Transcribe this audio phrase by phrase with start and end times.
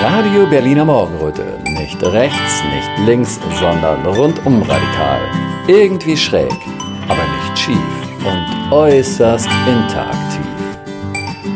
[0.00, 1.44] Radio Berliner Morgenröte.
[1.64, 5.20] Nicht rechts, nicht links, sondern rundum radikal.
[5.66, 6.52] Irgendwie schräg,
[7.08, 7.76] aber nicht schief
[8.24, 10.46] und äußerst interaktiv.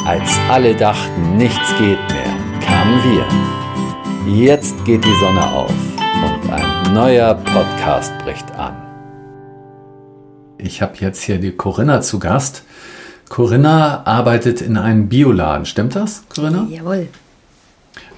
[0.04, 2.34] Als alle dachten, nichts geht mehr,
[2.66, 4.34] kamen wir.
[4.34, 5.74] Jetzt geht die Sonne auf
[6.24, 8.74] und ein neuer Podcast bricht an.
[10.58, 12.64] Ich habe jetzt hier die Corinna zu Gast.
[13.28, 15.64] Corinna arbeitet in einem Bioladen.
[15.64, 16.66] Stimmt das, Corinna?
[16.68, 17.06] Jawohl.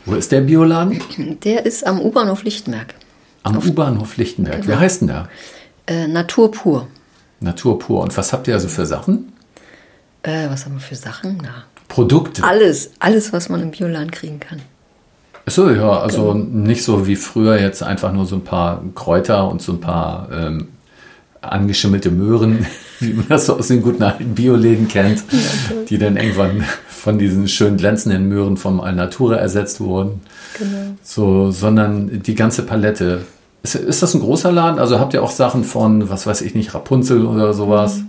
[0.07, 1.01] Wo ist der Bioladen?
[1.45, 2.95] Der ist am U-Bahnhof Lichtenberg.
[3.43, 4.63] Am U-Bahnhof Lichtenberg.
[4.63, 4.75] Genau.
[4.75, 5.29] Wie heißt denn der?
[5.87, 6.89] Äh, Natur pur.
[7.41, 8.03] Natur pur.
[8.03, 9.33] Und was habt ihr also für Sachen?
[10.23, 11.39] Äh, was haben wir für Sachen?
[11.43, 12.43] Na, Produkte.
[12.45, 14.61] alles, alles, was man im Bioladen kriegen kann.
[15.47, 19.61] Achso, ja, also nicht so wie früher jetzt einfach nur so ein paar Kräuter und
[19.61, 20.69] so ein paar ähm,
[21.43, 22.67] angeschimmelte Möhren,
[23.01, 25.23] wie man das so aus den guten alten Bioläden kennt,
[25.89, 26.65] die dann irgendwann
[27.05, 30.23] von diesen schön glänzenden Möhren vom Alnatura ersetzt wurden.
[30.59, 30.95] Genau.
[31.03, 33.21] So, sondern die ganze Palette.
[33.63, 34.79] Ist, ist das ein großer Laden?
[34.79, 38.01] Also habt ihr auch Sachen von, was weiß ich nicht, Rapunzel oder sowas?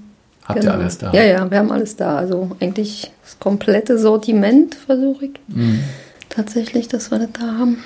[0.45, 0.75] Habt ihr Genau.
[0.81, 1.11] alles da?
[1.11, 2.15] Ja, ja, wir haben alles da.
[2.15, 5.79] Also eigentlich das komplette Sortiment versuche ich Mhm.
[6.29, 7.79] tatsächlich, dass wir das da haben.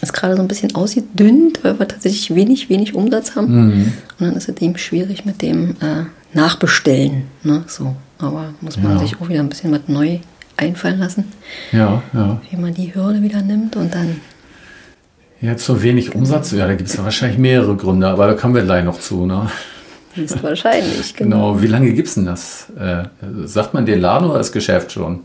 [0.00, 3.52] Ist gerade so ein bisschen ausgedünnt, weil wir tatsächlich wenig, wenig Umsatz haben.
[3.66, 3.92] Mhm.
[4.18, 7.24] Und dann ist es eben schwierig mit dem äh, Nachbestellen.
[7.44, 7.62] Ne?
[7.68, 7.94] So.
[8.22, 8.98] Aber muss man Ja.
[8.98, 10.18] sich auch wieder ein bisschen was neu
[10.56, 11.24] einfallen lassen,
[11.72, 12.40] Ja, ja.
[12.50, 14.20] wie man die Hürde wieder nimmt und dann
[15.40, 18.54] Jetzt so wenig Umsatz, ja, da gibt es ja wahrscheinlich mehrere Gründe, aber da kommen
[18.54, 19.50] wir gleich noch zu, ne?
[20.14, 21.52] ist wahrscheinlich genau.
[21.54, 22.68] Genau, wie lange gibt es denn das?
[22.78, 23.04] Äh,
[23.44, 25.20] sagt man den Laden oder das Geschäft schon?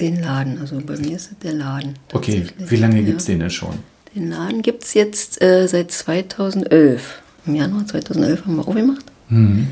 [0.00, 0.58] den Laden.
[0.60, 1.94] Also bei mir ist es der Laden.
[2.12, 3.02] Okay, wie lange Ja.
[3.02, 3.74] gibt es den denn schon?
[4.14, 7.20] Den Laden gibt es jetzt äh, seit 2011.
[7.46, 9.04] Im Januar 2011 haben wir aufgemacht.
[9.28, 9.66] Mhm.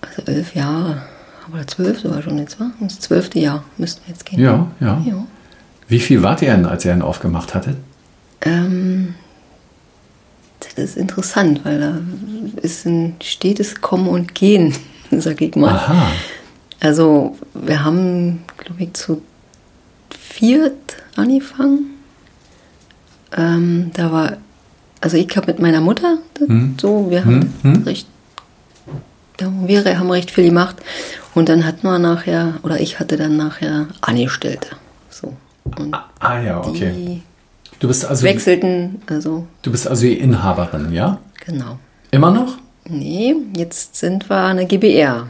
[0.00, 1.02] Also elf Jahre.
[1.46, 2.70] Aber zwölf sogar schon jetzt, war?
[2.80, 4.40] Das zwölfte Jahr müssten wir jetzt gehen.
[4.40, 5.02] Ja, ja.
[5.06, 5.26] ja.
[5.88, 7.76] Wie viel wart ihr denn, als ihr ihn aufgemacht hattet?
[8.40, 9.14] Ähm,
[10.60, 11.98] das ist interessant, weil da
[12.62, 14.74] ist ein stetes Kommen und Gehen,
[15.10, 15.74] sag ich mal.
[15.74, 16.12] Aha,
[16.80, 19.20] Also wir haben, glaube ich, zu
[20.18, 21.90] viert angefangen.
[23.36, 24.36] Ähm, da war,
[25.00, 26.74] also ich habe mit meiner Mutter Hm.
[26.80, 27.82] so, wir haben Hm, hm.
[27.84, 28.06] recht,
[29.36, 30.76] da wir haben recht viel gemacht.
[31.34, 34.68] Und dann hatten wir nachher, oder ich hatte dann nachher Angestellte.
[35.10, 35.34] So.
[35.76, 36.92] Und ah ja, okay.
[36.96, 37.22] die
[37.84, 41.18] Du bist also, wechselten, also du bist also die Inhaberin, ja?
[41.44, 41.78] genau.
[42.10, 42.56] Immer noch?
[42.88, 45.28] Nee, jetzt sind wir eine GBR.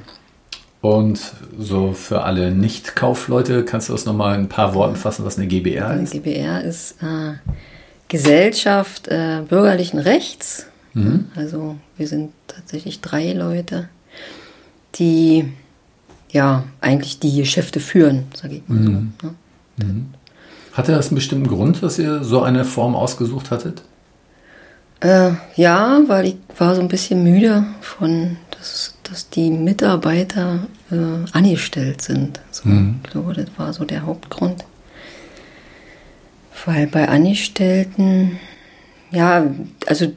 [0.80, 1.20] Und
[1.58, 5.46] so für alle Nicht-Kaufleute, kannst du das nochmal in ein paar Worten fassen, was eine
[5.46, 6.12] GBR Eine ist?
[6.12, 7.32] GBR ist äh,
[8.08, 10.66] Gesellschaft äh, bürgerlichen Rechts.
[10.92, 11.30] Mhm.
[11.34, 13.88] Also wir sind tatsächlich drei Leute,
[14.96, 15.52] die
[16.34, 19.12] ja eigentlich die Geschäfte führen, sage ich mal Mhm.
[19.22, 19.28] so.
[19.78, 20.04] Ne?
[20.74, 23.82] Hatte das einen bestimmten Grund, dass ihr so eine Form ausgesucht hattet?
[25.00, 30.96] Äh, ja, weil ich war so ein bisschen müde von, dass, dass die Mitarbeiter äh,
[31.32, 32.40] angestellt sind.
[32.50, 33.00] So, Mhm.
[33.04, 34.64] Ich glaube, das war so der Hauptgrund.
[36.66, 38.38] Weil bei Angestellten,
[39.10, 39.44] ja,
[39.86, 40.12] also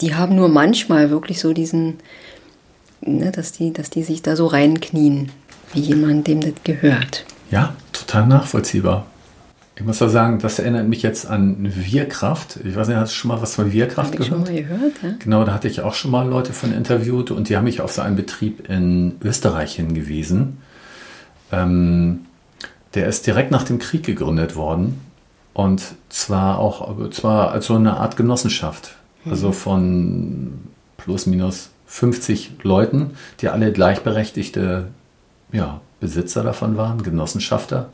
[0.00, 1.94] die haben nur manchmal wirklich so diesen,
[3.00, 5.30] ne, dass, die, dass die sich da so reinknien,
[5.72, 7.24] wie jemand, dem das gehört.
[7.50, 9.06] Ja, total nachvollziehbar.
[9.78, 12.58] Ich muss da sagen, das erinnert mich jetzt an Wirkraft.
[12.64, 14.48] Ich weiß nicht, hast du schon mal was von Wirkraft ich schon gehört?
[14.48, 15.10] mal gehört, ja?
[15.20, 17.92] Genau, da hatte ich auch schon mal Leute von interviewt und die haben mich auf
[17.92, 20.58] so einen Betrieb in Österreich hingewiesen.
[21.52, 22.20] Ähm,
[22.94, 25.00] der ist direkt nach dem Krieg gegründet worden
[25.54, 30.54] und zwar auch zwar als so eine Art Genossenschaft, also von
[30.96, 34.88] plus minus 50 Leuten, die alle gleichberechtigte
[35.50, 37.88] ja, Besitzer davon waren, Genossenschafter.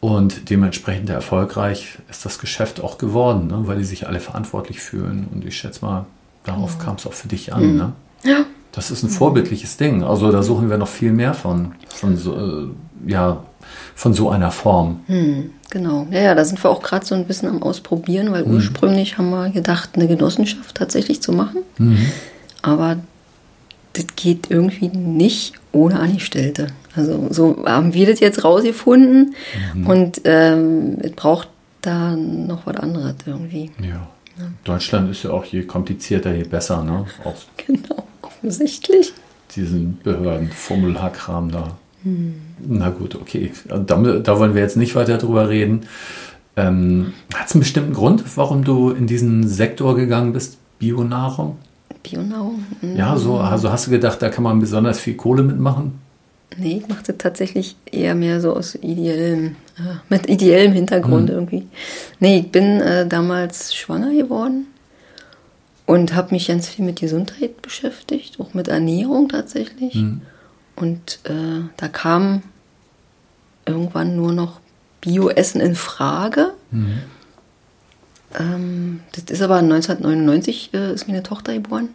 [0.00, 3.62] Und dementsprechend erfolgreich ist das Geschäft auch geworden, ne?
[3.64, 5.26] weil die sich alle verantwortlich fühlen.
[5.32, 6.06] Und ich schätze mal,
[6.44, 7.76] darauf kam es auch für dich an.
[7.76, 7.92] Ne?
[8.22, 8.44] Ja.
[8.72, 10.02] Das ist ein vorbildliches Ding.
[10.02, 12.68] Also da suchen wir noch viel mehr von, von so, äh,
[13.10, 13.42] ja,
[13.94, 15.00] von so einer Form.
[15.06, 16.06] Hm, genau.
[16.10, 19.30] Ja, ja, da sind wir auch gerade so ein bisschen am Ausprobieren, weil ursprünglich haben
[19.30, 21.58] wir gedacht, eine Genossenschaft tatsächlich zu machen.
[22.64, 22.96] Aber
[23.92, 26.68] das geht irgendwie nicht ohne Angestellte.
[26.96, 29.34] Also so haben wir das jetzt rausgefunden
[29.84, 31.48] und ähm, es braucht
[31.82, 33.70] da noch was anderes irgendwie.
[33.80, 34.08] Ja.
[34.64, 37.06] Deutschland ist ja auch je komplizierter, je besser, ne?
[37.24, 37.34] Auch
[37.66, 39.12] Genau, offensichtlich.
[39.54, 41.76] diesen Behörden-Formularkram da.
[42.60, 43.52] Na gut, okay.
[43.68, 45.82] Da, da wollen wir jetzt nicht weiter drüber reden.
[46.56, 51.56] Ähm, Hat es einen bestimmten Grund, warum du in diesen Sektor gegangen bist, Bionahrung?
[52.04, 52.64] Bionahrung.
[52.96, 55.98] Ja, so, also hast du gedacht, da kann man besonders viel Kohle mitmachen?
[56.56, 61.34] Nee, ich machte tatsächlich eher mehr so aus ideellem, äh, mit ideellem Hintergrund Mhm.
[61.34, 61.66] irgendwie.
[62.20, 64.66] Nee, ich bin äh, damals schwanger geworden
[65.86, 69.96] und habe mich ganz viel mit Gesundheit beschäftigt, auch mit Ernährung tatsächlich.
[69.96, 70.20] Mhm.
[70.76, 72.42] Und äh, da kam
[73.66, 74.60] irgendwann nur noch
[75.00, 76.50] Bioessen in Frage.
[76.70, 76.98] Mhm.
[78.38, 81.88] Ähm, das ist aber 1999 äh, ist meine Tochter geboren.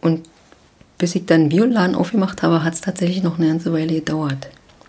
[0.00, 0.26] Und
[0.98, 4.48] bis ich dann Bioladen aufgemacht habe, hat es tatsächlich noch eine ganze Weile gedauert.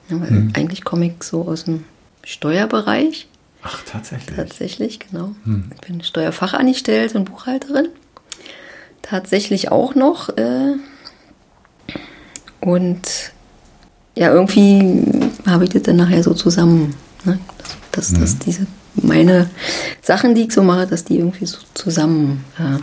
[0.09, 0.53] Ja, weil Mhm.
[0.55, 1.83] eigentlich komme ich so aus dem
[2.23, 3.27] Steuerbereich.
[3.61, 4.35] Ach, tatsächlich.
[4.35, 5.35] Tatsächlich, genau.
[5.43, 5.71] Hm.
[5.75, 7.89] Ich bin Steuerfachangestellte und Buchhalterin.
[9.01, 10.29] Tatsächlich auch noch.
[10.37, 10.75] Äh,
[12.61, 13.31] und
[14.15, 15.03] ja, irgendwie
[15.45, 16.95] habe ich das dann nachher so zusammen.
[17.25, 17.39] Ne?
[17.91, 19.49] Dass, dass, dass diese meine
[20.01, 22.79] Sachen, die ich so mache, dass die irgendwie so zusammen äh.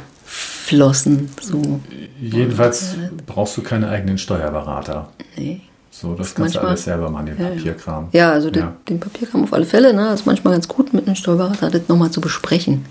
[0.69, 1.81] So,
[2.21, 5.09] Jedenfalls brauchst du keine eigenen Steuerberater.
[5.37, 5.61] nee.
[5.93, 7.49] So, das kannst du Manchmal- alles selber machen, den Ja.
[7.49, 8.09] Papierkram.
[8.13, 8.73] Ja, also Den, Ja.
[8.89, 9.95] den Papierkram auf alle Fälle.
[9.95, 10.05] Ne?
[10.11, 12.85] Das ist manchmal ganz gut, mit einem Steuerberater das nochmal zu besprechen.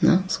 [0.00, 0.24] Ne?
[0.26, 0.40] So.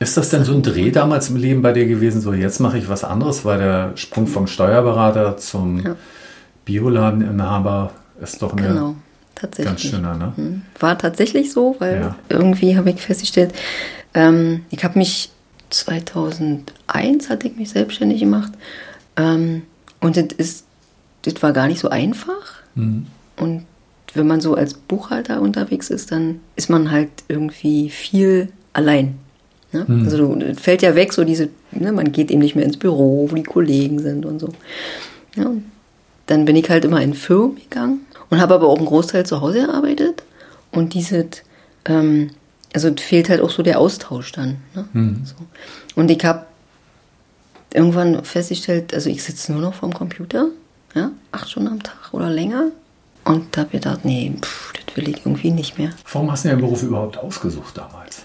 [0.00, 2.20] Ist das denn so ein Dreh damals im Leben bei dir gewesen?
[2.22, 5.94] So, jetzt mache ich was anderes, weil der Sprung vom Steuerberater zum Ja.
[6.64, 8.94] Bioladeninhaber ist doch eine Genau,
[9.42, 9.66] tatsächlich.
[9.66, 10.32] ganz schöner, ne?
[10.36, 10.62] Mhm.
[10.80, 12.16] War tatsächlich so, weil Ja.
[12.30, 13.52] irgendwie habe ich festgestellt,
[14.14, 15.30] ähm, ich habe mich
[15.70, 18.52] 2001 hatte ich mich selbstständig gemacht
[19.16, 19.62] ähm,
[20.00, 20.64] und das ist,
[21.22, 22.54] das war gar nicht so einfach.
[22.74, 23.06] Mhm.
[23.36, 23.64] Und
[24.14, 29.18] wenn man so als Buchhalter unterwegs ist, dann ist man halt irgendwie viel allein.
[29.72, 29.84] Ne?
[29.86, 30.04] Mhm.
[30.04, 33.34] Also fällt ja weg, so diese, ne, man geht eben nicht mehr ins Büro, wo
[33.34, 34.50] die Kollegen sind und so.
[35.36, 35.50] Ja,
[36.26, 38.00] dann bin ich halt immer in Firmen gegangen
[38.32, 40.22] und habe aber auch einen Großteil zu Hause gearbeitet.
[40.70, 41.28] Und diese,
[41.84, 42.30] ähm,
[42.72, 44.56] also es fehlt halt auch so der Austausch dann.
[44.74, 44.88] Ne?
[44.94, 45.22] Mhm.
[45.26, 45.34] So.
[45.96, 46.46] Und ich habe
[47.74, 50.46] irgendwann festgestellt, also ich sitze nur noch vorm Computer,
[50.94, 52.70] ja, acht Stunden am Tag oder länger.
[53.24, 55.90] Und habe gedacht, nee, pff, das will ich irgendwie nicht mehr.
[56.10, 58.22] Warum hast du den Beruf überhaupt ausgesucht damals?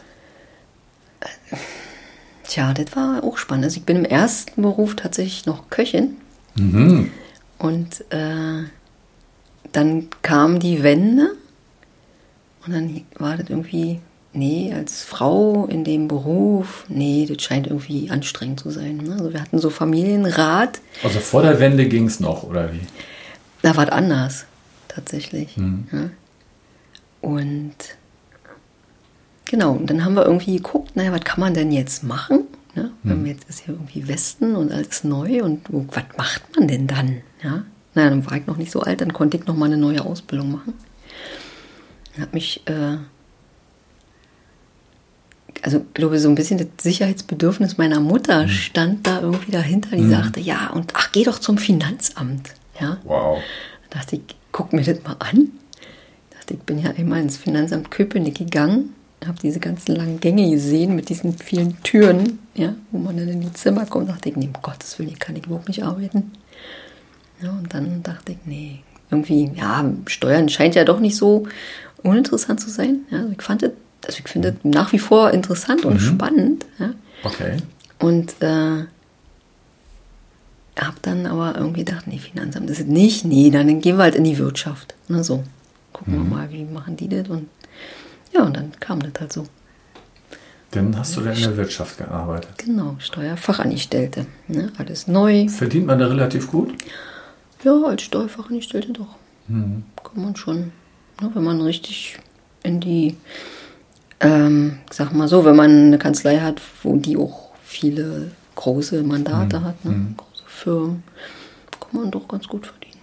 [2.46, 3.66] Tja, das war auch spannend.
[3.66, 6.16] Also ich bin im ersten Beruf tatsächlich noch Köchin.
[6.56, 7.12] Mhm.
[7.58, 8.64] Und äh,
[9.74, 11.36] dann kam die Wende
[12.66, 14.00] und dann war das irgendwie,
[14.34, 18.98] nee, als Frau in dem Beruf, nee, das scheint irgendwie anstrengend zu sein.
[18.98, 19.14] Ne?
[19.14, 22.82] Also wir hatten so Familienrat, Also vor der Wende ging es noch, oder wie?
[23.62, 24.46] da war es anders,
[24.88, 25.58] tatsächlich.
[25.58, 25.88] Mhm.
[25.92, 26.10] Ja?
[27.22, 27.76] Und
[29.46, 32.44] genau, und dann haben wir irgendwie geguckt, naja, was kann man denn jetzt machen?
[32.76, 32.92] Ne?
[33.04, 36.86] Wir jetzt ist ja irgendwie Westen und alles neu und wo- was macht man denn
[36.86, 37.22] dann?
[37.44, 37.64] Ja?
[37.98, 40.06] Naja, dann war ich noch nicht so alt, dann konnte ich noch mal eine neue
[40.06, 40.76] Ausbildung machen.
[42.20, 42.98] Habe mich, äh,
[45.64, 49.96] also ich glaube, so ein bisschen das Sicherheitsbedürfnis meiner Mutter stand da irgendwie dahinter.
[49.96, 52.52] Die sagte, ja, und ach, geh doch zum Finanzamt.
[52.80, 53.40] Ja, Wow.
[53.90, 54.22] da dachte ich,
[54.52, 55.50] guck mir das mal an.
[56.38, 58.94] dachte, ich bin ja einmal ins Finanzamt Köpenick gegangen,
[59.26, 63.42] habe diese ganzen langen Gänge gesehen mit diesen vielen Türen, ja, wo man dann in
[63.42, 64.10] die Zimmer kommt.
[64.10, 66.32] dachte ich, nee, um Gottes Willen, hier kann ich überhaupt nicht arbeiten.
[67.42, 68.80] Ja, und dann dachte ich, nee,
[69.12, 71.48] irgendwie, ja, Steuern scheint ja doch nicht so
[72.04, 73.02] uninteressant zu sein.
[73.10, 73.72] Ja, also ich fand das,
[74.06, 76.66] also ich finde das nach wie vor interessant und spannend.
[76.80, 76.94] Ja.
[77.24, 77.58] Okay.
[78.00, 78.86] Und äh,
[80.80, 83.26] habe dann aber irgendwie gedacht, nee, Finanzamt ist es nicht.
[83.26, 84.96] Nee, dann gehen wir halt in die Wirtschaft.
[85.08, 85.44] Ne, so.
[85.94, 87.28] Gucken wir mal, wie machen die das.
[87.28, 87.48] Und
[88.34, 89.48] ja, und dann kam das halt so.
[90.72, 92.50] Dann hast du da in der Wirtschaft gearbeitet.
[92.58, 94.26] Genau, Steuerfachangestellte.
[94.48, 95.48] Ne, alles neu.
[95.48, 96.74] Verdient man da relativ gut?
[97.64, 99.16] Ja, als Steuerfachangestellte doch.
[99.48, 100.72] Kann man schon.
[101.22, 102.20] Ne, wenn man richtig
[102.64, 103.16] in die,
[104.20, 109.64] ähm, sag mal so, wenn man eine Kanzlei hat, wo die auch viele große Mandate
[109.64, 111.04] hat, ne, große Firmen,
[111.80, 113.02] kann man doch ganz gut verdienen.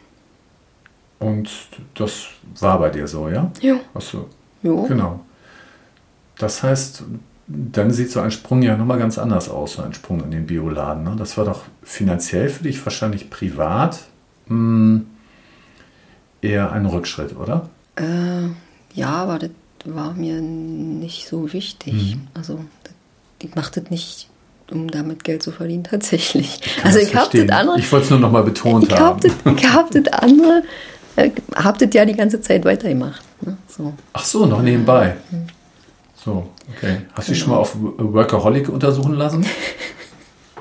[1.19, 1.49] Und
[1.95, 2.27] das
[2.61, 3.51] war bei dir so, ja?
[3.61, 3.81] Ja.
[4.13, 4.27] Du.
[4.63, 4.83] Jo.
[4.83, 5.21] Genau.
[6.39, 7.05] Das heißt,
[7.47, 10.47] dann sieht so ein Sprung ja nochmal ganz anders aus, so ein Sprung in den
[10.47, 11.05] Bioladen.
[11.05, 11.15] Ne?
[11.17, 14.01] Das war doch finanziell für dich wahrscheinlich privat
[14.49, 15.03] mh,
[16.43, 17.69] eher ein Rückschritt, oder?
[17.97, 18.49] Äh,
[18.95, 19.51] ja, aber das
[19.85, 22.17] war mir nicht so wichtig.
[22.35, 22.93] Also, das,
[23.41, 24.29] ich mache das nicht,
[24.71, 26.61] um damit Geld zu verdienen, tatsächlich.
[26.61, 27.79] Kann Also, ich habe das andere.
[27.79, 29.05] Ich wollte es nur nochmal betont Ich haben.
[29.05, 30.63] habe das, ich hab das andere,
[31.17, 33.23] äh, hab das ja die ganze Zeit weitergemacht.
[33.43, 33.57] Ne?
[33.69, 33.93] So.
[34.13, 35.17] Ach so, noch nebenbei.
[36.17, 37.03] So, okay.
[37.15, 39.47] Hast du dich schon mal auf Workaholic untersuchen lassen?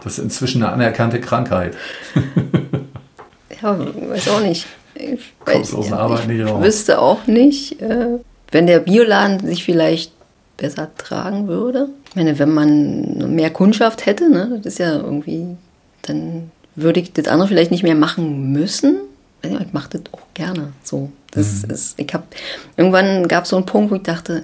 [0.03, 1.77] Das ist inzwischen eine anerkannte Krankheit.
[3.63, 3.79] Ja,
[4.09, 4.67] weiß auch nicht.
[4.95, 6.63] Ich, aus der Arbeit nicht raus.
[6.63, 8.19] wüsste auch nicht, äh,
[8.51, 10.11] wenn der Bioladen sich vielleicht
[10.57, 11.89] besser tragen würde.
[12.09, 15.57] Ich meine, wenn man mehr Kundschaft hätte, ne, das ist ja irgendwie,
[16.03, 18.97] dann würde ich das andere vielleicht nicht mehr machen müssen.
[19.41, 20.73] ich mache das auch gerne.
[20.83, 22.25] So, das ist, ich habe
[22.77, 24.43] irgendwann gab es so einen Punkt, wo ich dachte,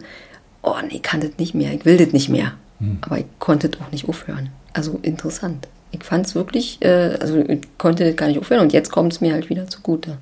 [0.63, 2.53] oh nee, ich kann das nicht mehr, ich will das nicht mehr.
[3.01, 4.49] Aber ich konnte das auch nicht aufhören.
[4.73, 5.67] Also interessant.
[5.91, 9.13] Ich fand es wirklich, äh, also ich konnte das gar nicht aufhören und jetzt kommt
[9.13, 10.17] es mir halt wieder zugute.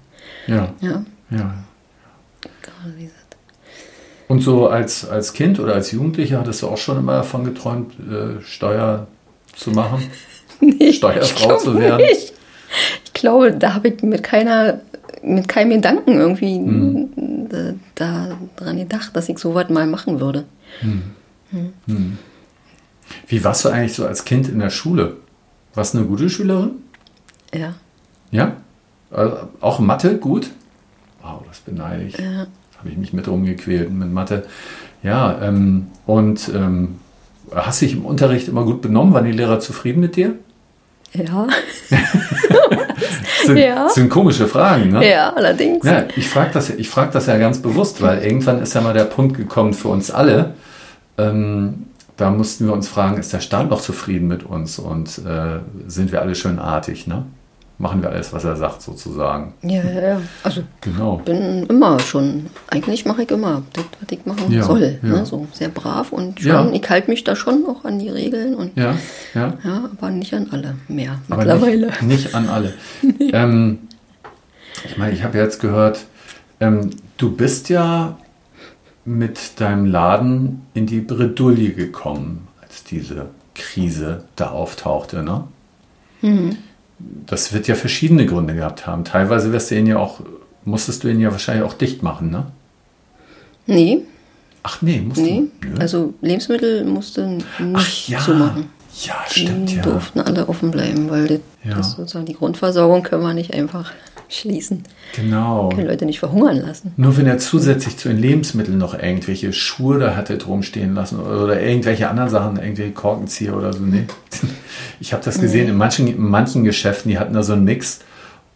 [0.48, 0.74] Ja.
[0.82, 1.54] Ja, ja.
[4.28, 7.94] Und so als, als Kind oder als Jugendlicher hattest du auch schon immer davon geträumt,
[8.00, 9.08] äh, Steuer
[9.56, 10.04] zu machen?
[10.60, 11.98] Nee, Steuerfrau zu werden?
[12.04, 12.34] nicht.
[13.06, 14.80] Ich glaube, da habe ich mit keiner,
[15.22, 17.48] mit keinem Gedanken irgendwie Hm.
[17.48, 20.46] da, da dran gedacht, dass ich sowas mal machen würde.
[23.28, 25.18] Wie warst du eigentlich so als Kind in der Schule?
[25.74, 26.72] Warst du eine gute Schülerin?
[27.54, 27.74] Ja.
[28.32, 28.54] Ja?
[29.12, 30.50] Also auch Mathe gut?
[31.22, 32.18] Wow, das beneide ich.
[32.18, 32.48] Ja.
[32.78, 34.46] Habe ich mich mit rumgequält mit Mathe.
[35.04, 37.00] Ja, ähm, und ähm,
[37.56, 39.14] hast dich im Unterricht immer gut benommen?
[39.14, 40.34] Waren die Lehrer zufrieden mit dir?
[41.14, 41.48] Ja.
[41.90, 43.88] Das sind, Ja.
[43.90, 45.10] sind komische Fragen, ne?
[45.10, 45.86] ja, allerdings.
[45.86, 48.94] Ja, ich frage das, ich frag das ja ganz bewusst, weil irgendwann ist ja mal
[48.94, 50.54] der Punkt gekommen für uns alle.
[51.18, 51.86] Ähm,
[52.18, 56.12] da mussten wir uns fragen, ist der Staat noch zufrieden mit uns und äh, sind
[56.12, 57.26] wir alle schön artig, ne?
[57.80, 59.54] Machen wir alles, was er sagt, sozusagen.
[59.62, 60.22] Ja, ja, ja.
[60.42, 61.18] Also Genau.
[61.18, 64.98] bin immer schon, eigentlich mache ich immer das, was ich machen Ja, soll.
[65.04, 65.10] ja.
[65.10, 65.26] Ne?
[65.28, 68.76] So sehr brav und schon, ich halte mich da schon auch an die Regeln und
[68.76, 68.96] ja,
[69.36, 69.90] Ja, ja.
[69.96, 71.86] aber nicht an alle mehr Aber mittlerweile.
[71.88, 72.74] Nicht, nicht an alle.
[73.32, 73.78] ähm,
[74.84, 76.00] ich meine, ich habe jetzt gehört,
[76.60, 78.18] ähm, du bist ja
[79.08, 85.46] mit deinem Laden in die Bredouille gekommen, als diese Krise da auftauchte, ne?
[87.26, 89.06] Das wird ja verschiedene Gründe gehabt haben.
[89.06, 90.20] Teilweise wirst du ihn ja auch,
[90.66, 92.48] musstest du ihn ja wahrscheinlich auch dicht machen, ne?
[93.66, 94.02] Nee,
[94.64, 95.44] Ach nee, musst nee.
[95.62, 95.68] du.
[95.70, 95.80] Nö.
[95.80, 98.20] Also Lebensmittel musste nicht Ach ja.
[98.20, 98.66] zumachen.
[99.04, 99.84] Ja, stimmt, Die ja.
[99.84, 101.76] durften alle offen bleiben, weil das, Ja.
[101.76, 103.92] das sozusagen die Grundversorgung können wir nicht einfach
[104.30, 104.84] schließen.
[105.16, 105.70] Genau.
[105.70, 106.94] Können Leute nicht verhungern lassen.
[106.98, 111.20] Nur wenn er zusätzlich zu den Lebensmitteln noch irgendwelche Schuhe da hatte drum stehen lassen
[111.20, 113.80] oder irgendwelche anderen Sachen, irgendwelche Korkenzieher oder so.
[113.84, 114.06] Nee.
[115.00, 118.00] Ich habe das gesehen in manchen, in manchen Geschäften, die hatten da so einen Mix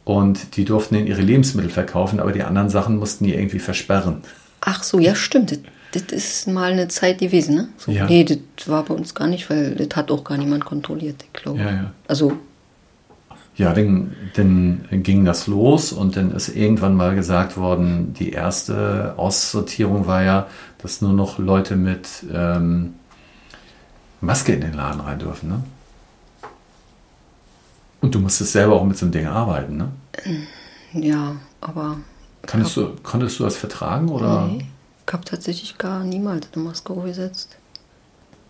[0.05, 4.23] und die durften in ihre Lebensmittel verkaufen, aber die anderen Sachen mussten die irgendwie versperren.
[4.61, 5.51] Ach so, ja, stimmt.
[5.91, 7.67] Das, das ist mal eine Zeit gewesen, ne?
[7.77, 8.05] So, Ja.
[8.07, 11.33] Nee, das war bei uns gar nicht, weil das hat auch gar niemand kontrolliert, ich
[11.33, 11.59] glaube.
[11.59, 11.91] Ja, ja.
[12.07, 12.33] Also,
[13.55, 19.13] Ja, dann, dann ging das los und dann ist irgendwann mal gesagt worden, die erste
[19.17, 22.93] Aussortierung war ja, dass nur noch Leute mit ähm,
[24.22, 25.50] Maske in den Laden rein dürfen.
[25.50, 25.63] Ne?
[28.00, 29.77] Und du musstest selber auch mit so einem Ding arbeiten.
[29.77, 29.91] Ne?
[30.93, 31.98] ja, aber
[32.48, 34.65] Konntest, du, konntest du das vertragen oder nee,
[35.05, 37.58] ich habe tatsächlich gar niemals eine Maske aufgesetzt.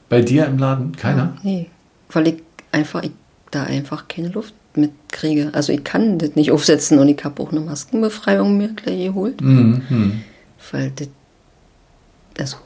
[0.08, 1.36] bei dir im Laden keiner?
[1.43, 1.70] Nee,
[2.10, 3.12] weil ich einfach, ich
[3.51, 5.49] da einfach keine Luft mitkriege.
[5.53, 9.41] Also ich kann das nicht aufsetzen und ich habe auch eine Maskenbefreiung mir gleich geholt,
[9.41, 9.81] Mhm.
[9.89, 10.21] mhm.
[10.71, 11.07] weil das,
[12.39, 12.57] also,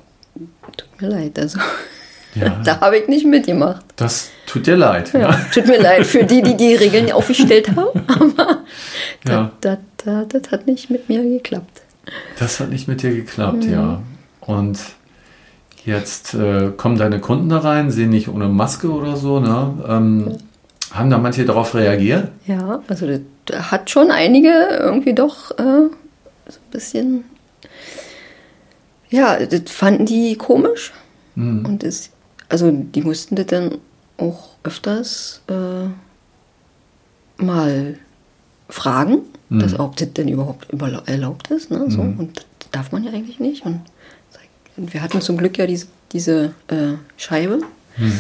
[0.78, 1.60] tut mir leid, also
[2.36, 3.84] Ja, da habe ich nicht mitgemacht.
[3.96, 5.14] das tut dir leid.
[5.14, 8.60] Ja, tut mir leid für die, die die Regeln aufgestellt haben, aber
[9.28, 9.52] Ja.
[9.62, 11.82] das, das, das, das hat nicht mit mir geklappt.
[12.38, 14.02] Das hat nicht mit dir geklappt, ja.
[14.42, 14.78] Und
[15.86, 19.74] jetzt äh, kommen deine Kunden da rein, sehen nicht ohne Maske oder so, ne?
[19.88, 20.38] Ähm,
[20.92, 22.30] haben da manche darauf reagiert?
[22.48, 23.22] Ja, also das,
[23.70, 25.90] hat schon einige irgendwie doch äh,
[26.48, 27.24] so ein bisschen,
[29.10, 30.94] ja, das fanden die komisch.
[31.36, 31.66] Mhm.
[31.66, 32.10] Und das,
[32.50, 33.78] also die mussten das dann
[34.18, 35.88] auch öfters äh,
[37.44, 38.00] mal
[38.70, 39.60] fragen, Mhm.
[39.60, 40.68] dass, ob das denn überhaupt
[41.08, 41.72] erlaubt ist.
[41.72, 41.86] Ne?
[41.90, 42.04] So.
[42.04, 42.20] Mhm.
[42.20, 43.66] Und das darf man ja eigentlich nicht.
[43.66, 43.82] Und
[44.78, 47.62] wir hatten zum Glück ja diese, diese äh, Scheibe.
[47.98, 48.14] Mhm.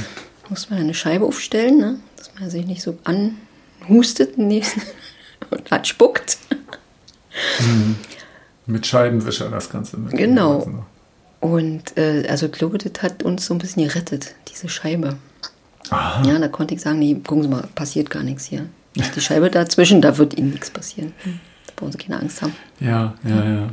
[0.50, 2.00] Muss man eine Scheibe aufstellen, ne?
[2.18, 4.82] dass man sich nicht so anhustet nächsten
[5.50, 6.38] und hat spuckt.
[8.66, 10.14] Mit Scheibenwischer das Ganze mit.
[10.14, 10.84] Genau.
[11.40, 15.18] Und äh, also das hat uns so ein bisschen gerettet, diese Scheibe.
[15.90, 16.24] Aha.
[16.28, 18.66] Ja, da konnte ich sagen, nee, gucken Sie mal, passiert gar nichts hier.
[18.96, 21.14] Die Scheibe dazwischen, da wird Ihnen nichts passieren.
[21.68, 22.56] Da brauchen Sie keine Angst haben.
[22.80, 23.70] Ja, ja, ja, ja,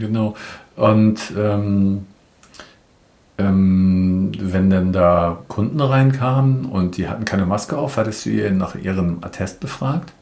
[0.00, 0.34] genau.
[0.76, 2.06] Und ähm,
[3.38, 8.50] ähm, wenn dann da Kunden reinkamen und die hatten keine Maske auf, hattest du ihr
[8.50, 10.12] nach ihrem Attest befragt?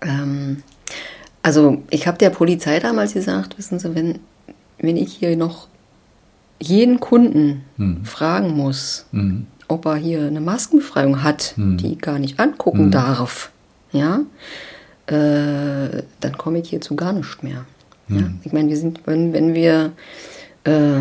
[0.00, 0.62] Ähm,
[1.42, 4.18] also ich habe der Polizei damals gesagt, wissen Sie, wenn,
[4.78, 5.68] wenn ich hier noch
[6.60, 8.04] jeden Kunden Hm.
[8.04, 9.46] fragen muss, Mhm.
[9.68, 11.76] ob er hier eine Maskenbefreiung hat, Hm.
[11.78, 12.90] die ich gar nicht angucken Hm.
[12.90, 13.50] darf,
[13.92, 14.20] ja,
[15.06, 17.64] äh, dann komme ich hier zu gar nichts mehr.
[18.08, 18.16] Ja?
[18.16, 18.40] Hm.
[18.44, 19.92] Ich meine, wir sind, wenn, wenn wir
[20.64, 21.00] äh,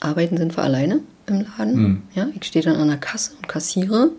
[0.00, 1.74] arbeiten, sind wir alleine im Laden.
[1.74, 2.02] Hm.
[2.14, 2.28] Ja?
[2.38, 4.10] Ich stehe dann an der Kasse und kassiere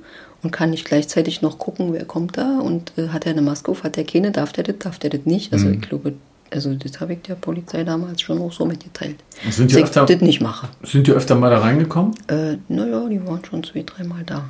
[0.43, 3.71] und kann nicht gleichzeitig noch gucken, wer kommt da und äh, hat er eine Maske
[3.71, 5.51] auf, hat er keine, darf der das, darf der das nicht.
[5.53, 6.13] Also ich glaube,
[6.51, 9.17] also das habe ich der Polizei damals schon auch so mitgeteilt.
[9.49, 10.67] Sind die dass öfter- ich das nicht mache.
[10.83, 14.45] Sind die öfter mal da reingekommen Äh, naja, die waren schon zwei, dreimal da.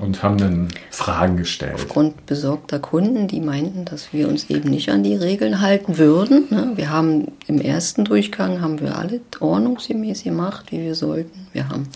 [0.00, 1.74] Und haben dann Fragen gestellt?
[1.74, 6.44] Aufgrund besorgter Kunden, die meinten, dass wir uns eben nicht an die Regeln halten würden.
[6.50, 6.72] Ne?
[6.74, 11.46] Wir haben im ersten Durchgang haben wir alles ordnungsgemäß gemacht, wie wir sollten.
[11.52, 11.88] Wir haben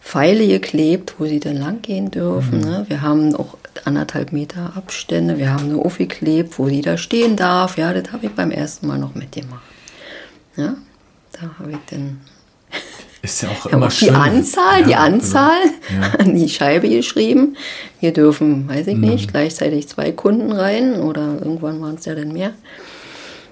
[0.00, 2.60] Pfeile geklebt, wo sie dann lang gehen dürfen.
[2.60, 2.86] Ne?
[2.88, 5.36] Wir haben auch anderthalb Meter Abstände.
[5.36, 7.76] Wir haben eine aufgeklebt, wo sie da stehen darf.
[7.76, 9.62] Ja, das habe ich beim ersten Mal noch mitgemacht.
[10.56, 10.76] Ja,
[11.32, 12.20] da habe ich dann
[13.26, 14.14] Ist ja auch immer auch die schön.
[14.14, 15.58] Anzahl, die Ja, also, Anzahl
[16.00, 16.10] ja.
[16.18, 17.56] an die Scheibe geschrieben.
[18.00, 18.92] Wir dürfen, weiß Mhm.
[18.92, 22.52] ich nicht, gleichzeitig zwei Kunden rein oder irgendwann waren es ja dann mehr.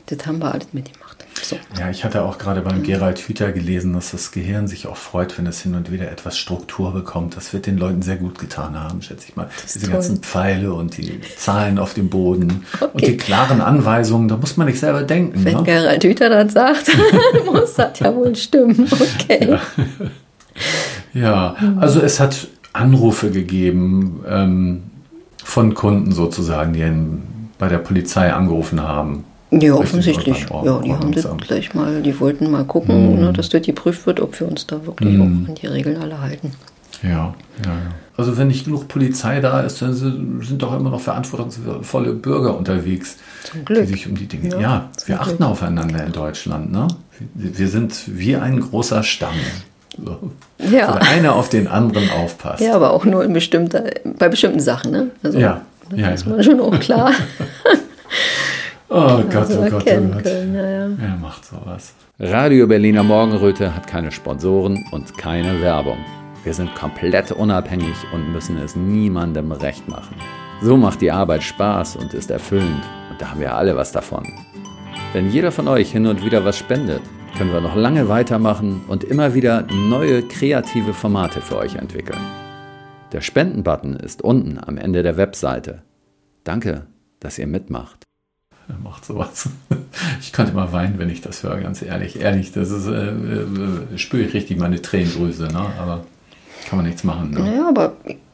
[0.07, 1.03] Das haben wir alles mitgemacht.
[1.42, 1.56] So.
[1.78, 5.36] Ja, ich hatte auch gerade beim Gerald Hüther gelesen, dass das Gehirn sich auch freut,
[5.36, 7.36] wenn es hin und wieder etwas Struktur bekommt.
[7.36, 9.48] Das wird den Leuten sehr gut getan haben, schätze ich mal.
[9.64, 9.90] Diese toll.
[9.94, 13.06] ganzen Pfeile und die Zahlen auf dem Boden und Okay.
[13.12, 15.44] die klaren Anweisungen, da muss man nicht selber denken.
[15.44, 15.62] Wenn Ne?
[15.64, 16.90] Gerald Hüther das sagt,
[17.44, 18.88] muss das ja wohl stimmen.
[19.20, 19.58] Okay.
[21.12, 24.82] Ja, also es hat Anrufe gegeben ähm,
[25.42, 26.84] von Kunden sozusagen, die
[27.58, 29.24] bei der Polizei angerufen haben.
[29.61, 30.46] Ja, offensichtlich.
[30.64, 34.20] Ja, die haben das gleich mal, die wollten mal gucken, ne, dass das geprüft wird,
[34.20, 36.52] ob wir uns da wirklich auch an die Regeln alle halten.
[37.02, 37.34] Ja, ja,
[37.64, 37.73] ja.
[38.16, 43.16] Also wenn nicht genug Polizei da ist, dann sind doch immer noch verantwortungsvolle Bürger unterwegs,
[43.68, 44.50] die sich um die Dinge.
[44.54, 45.49] Ja, Ja, wir achten Glück.
[45.50, 46.70] aufeinander in Deutschland.
[46.70, 46.87] Ne?
[47.34, 49.34] Wir sind wie ein großer Stamm.
[50.02, 50.30] So.
[50.58, 50.88] Ja.
[50.88, 52.62] Wo der eine auf den anderen aufpasst.
[52.62, 53.84] Ja, aber auch nur in bestimmter,
[54.18, 55.11] bei bestimmten Sachen, ne?
[55.23, 57.12] Also, Ja, Das ja, ist man schon auch klar.
[58.96, 59.84] Oh Gott, also oh Gott, oh Gott.
[60.22, 60.54] können.
[60.54, 60.88] Ja, ja.
[60.96, 61.94] Wer macht sowas?
[62.20, 65.98] Radio Berliner Morgenröte hat keine Sponsoren und keine Werbung.
[66.44, 70.14] Wir sind komplett unabhängig und müssen es niemandem recht machen.
[70.62, 74.32] So macht die Arbeit Spaß und ist erfüllend und da haben wir alle was davon.
[75.12, 77.02] Wenn jeder von euch hin und wieder was spendet,
[77.36, 82.21] können wir noch lange weitermachen und immer wieder neue kreative Formate für euch entwickeln.
[83.10, 85.82] Der Spenden-Button ist unten am Ende der Webseite.
[86.45, 86.86] Danke,
[87.19, 88.04] dass ihr mitmacht.
[88.66, 89.48] Wer macht sowas?
[90.20, 92.18] Ich könnte mal weinen, wenn ich das höre, ganz ehrlich.
[92.18, 95.66] Ehrlich, das ist, äh, äh, spüre ich richtig meine Tränendrüse, ne?
[95.78, 96.04] aber
[96.68, 97.30] kann man nichts machen.
[97.30, 97.40] Ne?
[97.40, 97.92] Naja, aber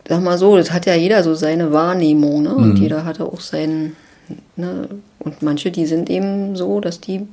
[0.08, 2.54] sag mal so, das hat ja jeder so seine Wahrnehmung, ne?
[2.54, 3.94] Und jeder hatte auch seinen,
[4.56, 4.88] ne?
[5.18, 7.28] Und manche, die sind eben so, dass die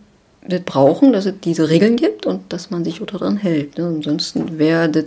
[0.47, 3.77] das brauchen, dass es diese Regeln gibt und dass man sich auch daran hält.
[3.77, 3.86] Ne?
[3.86, 5.05] Ansonsten wäre das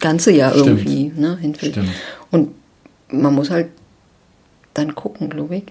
[0.00, 0.66] ganze ja Stimmt.
[0.66, 1.74] irgendwie ne, hinfällig.
[1.74, 1.90] Stimmt.
[2.30, 2.50] Und
[3.08, 3.68] man muss halt
[4.74, 5.64] dann gucken, glaube ich,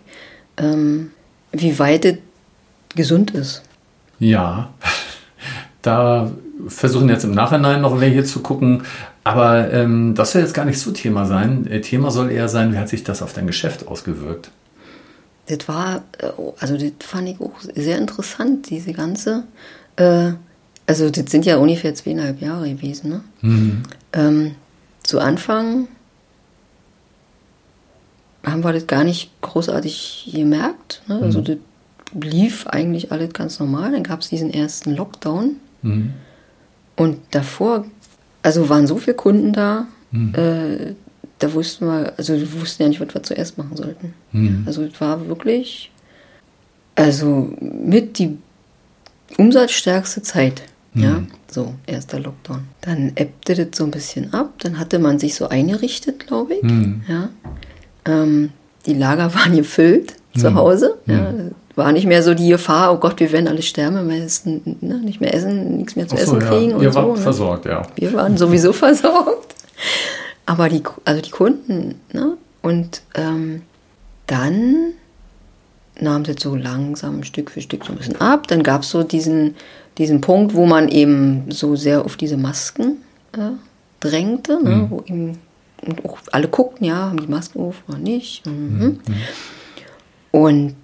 [0.57, 1.11] ähm,
[1.51, 2.17] wie weit es
[2.95, 3.61] gesund ist.
[4.19, 4.73] Ja,
[5.81, 6.31] da
[6.67, 8.83] versuchen jetzt im Nachhinein noch welche zu gucken,
[9.23, 11.67] aber ähm, das soll jetzt gar nicht so Thema sein.
[11.67, 14.51] Äh, Thema soll eher sein, wie hat sich das auf dein Geschäft ausgewirkt?
[15.47, 16.27] Das war, äh,
[16.59, 19.43] also das fand ich auch sehr interessant, diese ganze,
[19.95, 20.31] äh,
[20.87, 23.21] also das sind ja ungefähr zweieinhalb Jahre gewesen, ne?
[24.13, 24.55] Ähm,
[25.03, 25.87] zu Anfang
[28.43, 31.01] haben wir das gar nicht großartig gemerkt.
[31.07, 31.19] Ne?
[31.21, 31.57] Also das
[32.19, 33.91] lief eigentlich alles ganz normal.
[33.91, 35.57] Dann gab es diesen ersten Lockdown.
[36.95, 37.85] Und davor,
[38.43, 39.87] also waren so viele Kunden da,
[40.33, 40.93] äh,
[41.39, 44.13] da wussten wir, also wir wussten ja nicht, was wir zuerst machen sollten.
[44.67, 45.89] Also es war wirklich,
[46.95, 48.37] also mit die
[49.37, 50.63] umsatzstärkste Zeit.
[50.93, 52.67] Ja, so, erster Lockdown.
[52.81, 54.51] Dann ebbte das so ein bisschen ab.
[54.59, 56.63] Dann hatte man sich so eingerichtet, glaube ich.
[57.07, 57.29] Ja.
[58.05, 58.51] Ähm,
[58.85, 60.97] die Lager waren gefüllt zu Hause.
[61.05, 61.33] Ja.
[61.75, 64.45] War nicht mehr so die Gefahr, oh Gott, wir werden alle sterben, wenn wir jetzt
[64.45, 66.47] ne, nicht mehr essen, nichts mehr zu so, essen ja.
[66.47, 66.99] kriegen und Ihr so.
[66.99, 67.23] wart ne?
[67.23, 67.83] versorgt, ja.
[67.95, 69.55] Wir waren sowieso versorgt.
[70.45, 72.37] Aber die, also die Kunden, ne?
[72.61, 73.61] Und ähm,
[74.27, 74.93] dann
[75.99, 78.47] nahm das so langsam Stück für Stück so ein bisschen ab.
[78.47, 79.55] Dann gab es so diesen,
[79.97, 82.97] diesen Punkt, wo man eben so sehr auf diese Masken
[83.33, 83.51] äh,
[83.99, 84.87] drängte, ne?
[84.89, 85.37] wo eben
[85.81, 88.45] und auch alle guckten, ja, haben die Masken auf oder nicht.
[88.45, 88.99] Mhm.
[90.31, 90.75] Und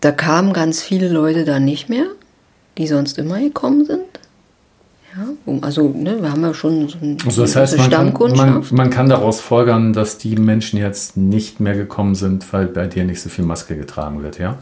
[0.00, 2.06] da kamen ganz viele Leute dann nicht mehr,
[2.78, 4.04] die sonst immer gekommen sind.
[5.16, 8.14] Ja, also ne, wir haben ja schon so ein, Also das heißt, man kann, man,
[8.14, 8.72] Stammkundschaft.
[8.72, 13.04] man kann daraus folgern, dass die Menschen jetzt nicht mehr gekommen sind, weil bei dir
[13.04, 14.58] nicht so viel Maske getragen wird, ja?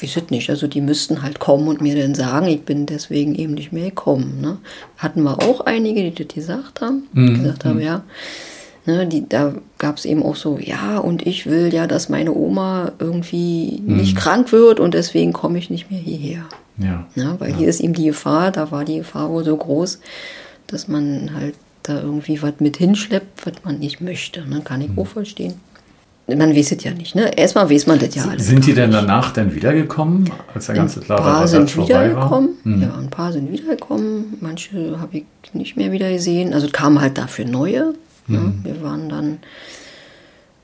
[0.00, 3.54] Weiß nicht, also die müssten halt kommen und mir dann sagen, ich bin deswegen eben
[3.54, 4.40] nicht mehr gekommen.
[4.42, 4.58] Ne?
[4.98, 8.02] Hatten wir auch einige, die das gesagt haben, die gesagt haben, ja.
[8.84, 12.32] Ne, die, da gab es eben auch so, ja, und ich will ja, dass meine
[12.32, 16.44] Oma irgendwie nicht krank wird und deswegen komme ich nicht mehr hierher.
[16.78, 17.04] Ja.
[17.16, 17.34] Ne?
[17.38, 19.98] Weil hier ist eben die Gefahr, da war die Gefahr wohl so groß,
[20.68, 24.48] dass man halt da irgendwie was mit hinschleppt, was man nicht möchte.
[24.48, 24.60] Ne?
[24.62, 25.54] Kann ich auch verstehen.
[26.28, 27.14] Man weiß es ja nicht.
[27.14, 27.36] Ne?
[27.38, 28.46] Erstmal weiß man das ja alles.
[28.46, 32.50] Sind die denn danach dann wiedergekommen, als der ganze Ein paar sind wiedergekommen.
[32.64, 32.82] Hm.
[32.82, 34.36] Ja, ein paar sind wiedergekommen.
[34.40, 36.52] Manche habe ich nicht mehr wieder gesehen.
[36.52, 37.94] Also kamen halt dafür neue.
[38.26, 38.38] Ne?
[38.38, 38.60] Hm.
[38.64, 39.38] Wir waren dann.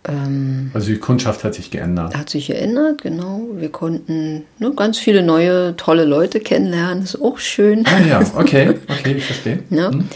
[0.04, 2.16] Ähm, Also die Kundschaft hat sich geändert.
[2.16, 3.42] hat sich geändert, genau.
[3.54, 7.04] Wir konnten ne, ganz viele neue, tolle Leute kennenlernen.
[7.04, 7.84] Ist auch schön.
[7.86, 9.60] Ah ja, okay, okay, ich verstehe.
[9.70, 9.90] Ne?
[9.90, 10.08] Hm.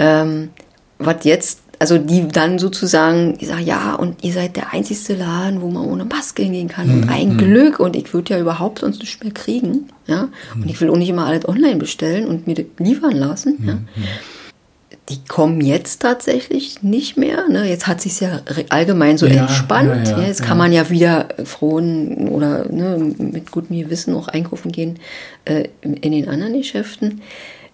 [0.00, 0.48] Ähm,
[0.98, 5.60] was jetzt, also die dann sozusagen, die sagen, ja, und ihr seid der einzigste Laden,
[5.60, 6.88] wo man ohne Maske hingehen kann.
[6.88, 7.78] Mhm, Und ein Glück.
[7.80, 9.88] Und ich würde ja überhaupt sonst nicht mehr kriegen.
[10.06, 10.28] Ja?
[10.54, 10.62] Mhm.
[10.62, 13.58] Und ich will auch nicht immer alles online bestellen und mir liefern lassen.
[13.64, 13.74] Ja?
[13.74, 13.82] Mhm,
[15.08, 17.48] Die kommen jetzt tatsächlich nicht mehr.
[17.48, 17.68] Ne?
[17.68, 20.08] Jetzt hat sich ja allgemein so Ja, entspannt.
[20.08, 24.72] ja, ja, jetzt kann man ja wieder frohen oder ne, mit gutem Gewissen auch einkaufen
[24.72, 24.98] gehen
[25.44, 27.22] äh, in den anderen Geschäften.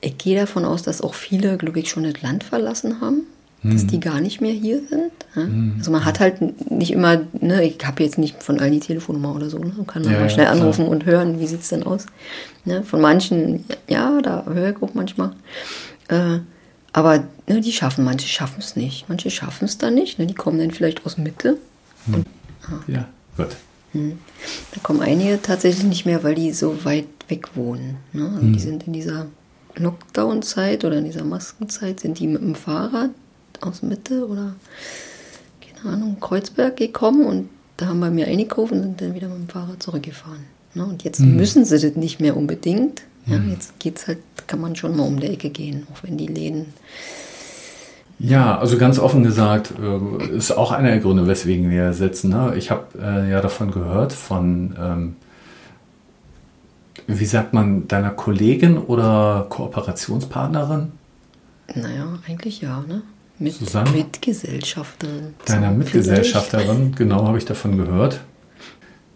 [0.01, 3.23] Ich gehe davon aus, dass auch viele, glaube ich, schon das Land verlassen haben.
[3.65, 5.11] Dass die gar nicht mehr hier sind.
[5.35, 5.49] Ja?
[5.79, 9.35] Also man hat halt nicht immer, ne, ich habe jetzt nicht von allen die Telefonnummer
[9.35, 9.73] oder so, ne?
[9.77, 10.57] man kann Ja, mal ja, schnell klar.
[10.61, 12.07] anrufen und hören, wie sieht es denn aus.
[12.65, 12.83] Ne?
[12.83, 15.33] Von manchen, ja, da höre ich auch manchmal.
[16.09, 16.41] Äh,
[16.93, 19.09] aber ne, die schaffen, manche schaffen es nicht.
[19.09, 20.19] Manche schaffen es dann nicht.
[20.19, 20.27] Ne?
[20.27, 21.57] Die kommen dann vielleicht aus Mitte.
[22.87, 23.57] Ja, gut.
[23.95, 27.97] Da kommen einige tatsächlich nicht mehr, weil die so weit weg wohnen.
[28.13, 28.31] Ne?
[28.35, 29.27] Also Die sind in dieser
[29.77, 33.11] Lockdown-Zeit oder in dieser Maskenzeit, sind die mit dem Fahrrad
[33.67, 34.55] aus Mitte oder,
[35.61, 39.39] keine Ahnung, Kreuzberg gekommen und da haben wir mir eingekauft und sind dann wieder mit
[39.39, 40.45] dem Fahrrad zurückgefahren.
[40.75, 40.85] Ne?
[40.85, 43.03] Und jetzt müssen sie das nicht mehr unbedingt.
[43.27, 46.27] Ja, jetzt geht's halt, kann man schon mal um die Ecke gehen, auch wenn die
[46.27, 46.67] Läden
[48.19, 52.29] Ja, also ganz offen gesagt, äh, ist auch einer der Gründe, weswegen wir sitzen.
[52.31, 52.55] Ne?
[52.57, 55.17] Ich habe äh, ja davon gehört, von, ähm,
[57.07, 60.93] wie sagt man, deiner Kollegin oder Kooperationspartnerin,
[61.75, 63.03] Naja, eigentlich ja, ne?
[63.39, 63.91] Mit, Susanne?
[63.91, 65.35] Mitgesellschafterin.
[65.45, 68.21] deiner Mitgesellschafterin, genau habe ich davon gehört.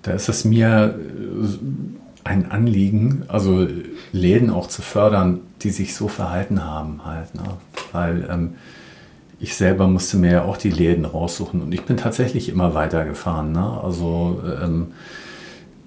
[0.03, 3.67] Da ist es mir äh, ein Anliegen, also
[4.13, 7.35] Läden auch zu fördern, die sich so verhalten haben halt.
[7.35, 7.43] Ne?
[7.93, 8.55] Weil ähm,
[9.41, 13.53] ich selber musste mir ja auch die Läden raussuchen und ich bin tatsächlich immer weitergefahren.
[13.53, 13.81] Ne?
[13.83, 14.89] Also ähm,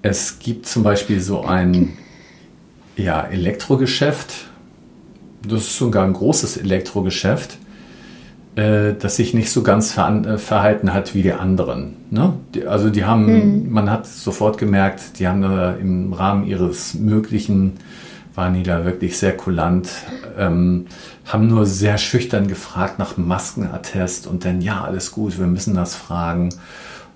[0.00, 1.96] es gibt zum Beispiel so ein
[2.96, 4.32] ja, Elektrogeschäft,
[5.46, 7.58] das ist sogar ein großes Elektrogeschäft,
[8.56, 11.96] äh, das sich nicht so ganz ver äh, verhalten hat wie die anderen.
[12.10, 12.34] Ne?
[12.54, 17.74] Die, also die haben, man hat sofort gemerkt, die haben äh, im Rahmen ihres Möglichen,
[18.34, 19.88] waren die da wirklich sehr kulant,
[20.38, 20.86] ähm,
[21.24, 25.94] haben nur sehr schüchtern gefragt nach Maskenattest und dann, ja, alles gut, wir müssen das
[25.94, 26.50] fragen.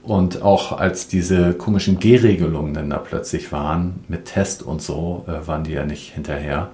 [0.03, 5.47] Und auch als diese komischen G-Regelungen dann da plötzlich waren, mit Test und so, äh,
[5.47, 6.71] waren die ja nicht hinterher.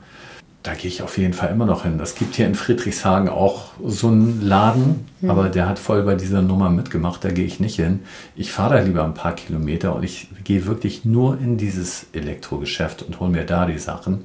[0.62, 1.98] Da gehe ich auf jeden Fall immer noch hin.
[1.98, 6.40] Das gibt hier in Friedrichshagen auch so einen Laden, aber der hat voll bei dieser
[6.40, 7.24] Nummer mitgemacht.
[7.24, 8.00] Da gehe ich nicht hin.
[8.36, 13.02] Ich fahre da lieber ein paar Kilometer und ich gehe wirklich nur in dieses Elektrogeschäft
[13.02, 14.20] und hole mir da die Sachen.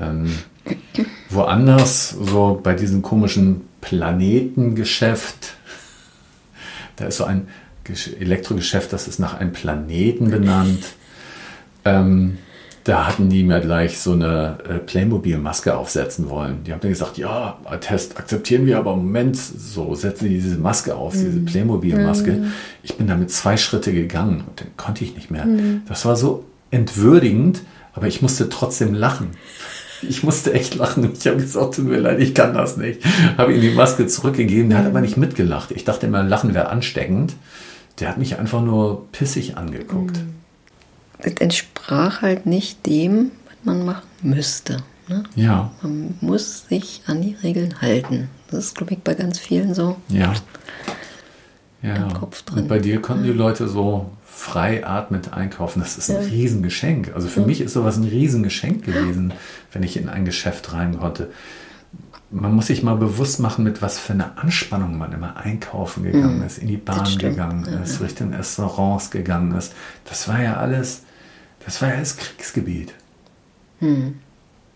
[0.00, 0.32] Ähm,
[1.30, 5.54] woanders, so bei diesem komischen Planetengeschäft,
[6.96, 7.46] da ist so ein
[7.86, 10.84] Gesch- Elektrogeschäft, das ist nach einem Planeten benannt.
[11.84, 12.38] Ähm,
[12.84, 16.64] da hatten die mir gleich so eine äh, Playmobil-Maske aufsetzen wollen.
[16.64, 20.58] Die haben dann gesagt, ja, Test akzeptieren wir, aber im Moment, so setzen die diese
[20.58, 22.44] Maske auf, diese Playmobil-Maske.
[22.82, 25.46] Ich bin damit zwei Schritte gegangen und dann konnte ich nicht mehr.
[25.88, 27.62] Das war so entwürdigend,
[27.94, 29.30] aber ich musste trotzdem lachen.
[30.02, 31.08] Ich musste echt lachen.
[31.16, 33.00] Ich habe gesagt, tut mir leid, ich kann das nicht.
[33.38, 34.68] Habe ihm die Maske zurückgegeben.
[34.70, 35.70] Der hat aber nicht mitgelacht.
[35.70, 37.36] Ich dachte immer, Lachen wäre ansteckend.
[38.00, 40.18] Der hat mich einfach nur pissig angeguckt.
[41.22, 41.34] Das
[41.82, 44.78] entsprach halt nicht dem, was man machen müsste.
[45.08, 45.24] Ne?
[45.34, 48.28] Ja, Man muss sich an die Regeln halten.
[48.50, 49.96] Das ist, glaube ich, bei ganz vielen so.
[50.08, 50.32] ja.
[51.84, 51.96] Ja.
[51.96, 52.60] Im Kopf drin.
[52.60, 55.80] Und bei dir konnten die Leute so frei atmend einkaufen.
[55.80, 56.28] Das ist ein Ja.
[56.28, 57.10] Riesengeschenk.
[57.12, 59.32] Also für mich ist sowas ein Riesengeschenk gewesen,
[59.72, 61.32] wenn ich in ein Geschäft rein konnte.
[62.30, 66.44] Man muss sich mal bewusst machen, mit was für einer Anspannung man immer einkaufen gegangen
[66.44, 68.06] ist, in die Bahn gegangen Ja, ist, ja.
[68.06, 69.72] Richtung Restaurants gegangen ist.
[70.04, 71.02] Das war ja alles,
[71.64, 72.94] das war ja alles Kriegsgebiet.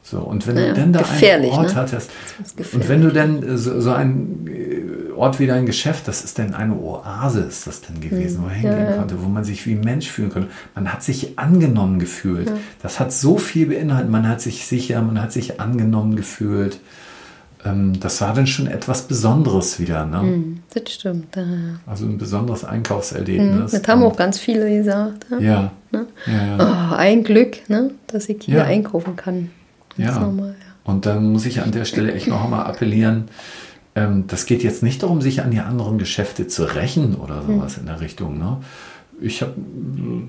[0.02, 0.62] So, und wenn Hm.
[0.62, 1.74] Ja, du dann da einen Ort ne?
[1.74, 2.10] hattest,
[2.56, 6.22] Das und wenn du dann äh, so, so ein äh, Ort wie dein Geschäft, das
[6.22, 8.84] ist dann eine Oase, ist das dann gewesen, wo er hingehen Hm.
[8.84, 8.96] ja, ja.
[8.98, 10.48] konnte, wo man sich wie Mensch fühlen konnte.
[10.74, 12.52] Man hat sich angenommen gefühlt.
[12.82, 14.10] Das hat so viel beinhaltet.
[14.10, 16.78] Man hat sich sicher, man hat sich angenommen gefühlt.
[17.66, 20.04] Ähm, das war dann schon etwas Besonderes wieder.
[20.06, 20.20] Ne?
[20.20, 21.36] Hm, Das stimmt.
[21.86, 23.72] Also ein besonderes Einkaufserlebnis.
[23.72, 25.26] Das haben auch ganz viele gesagt.
[25.30, 25.38] Ja.
[25.40, 25.70] Ja.
[25.90, 26.06] Ne?
[26.26, 26.90] Ja, ja.
[26.92, 27.90] Oh, ein Glück, ne?
[28.06, 28.64] dass ich hier Ja.
[28.64, 29.50] einkaufen kann.
[29.96, 30.32] Ganz Ja.
[30.84, 33.24] Und dann muss ich an der Stelle echt noch einmal appellieren,
[33.96, 37.78] ähm, das geht jetzt nicht darum, sich an die anderen Geschäfte zu rächen oder sowas
[37.78, 38.38] in der Richtung.
[38.38, 38.58] Ne?
[39.20, 39.54] Ich habe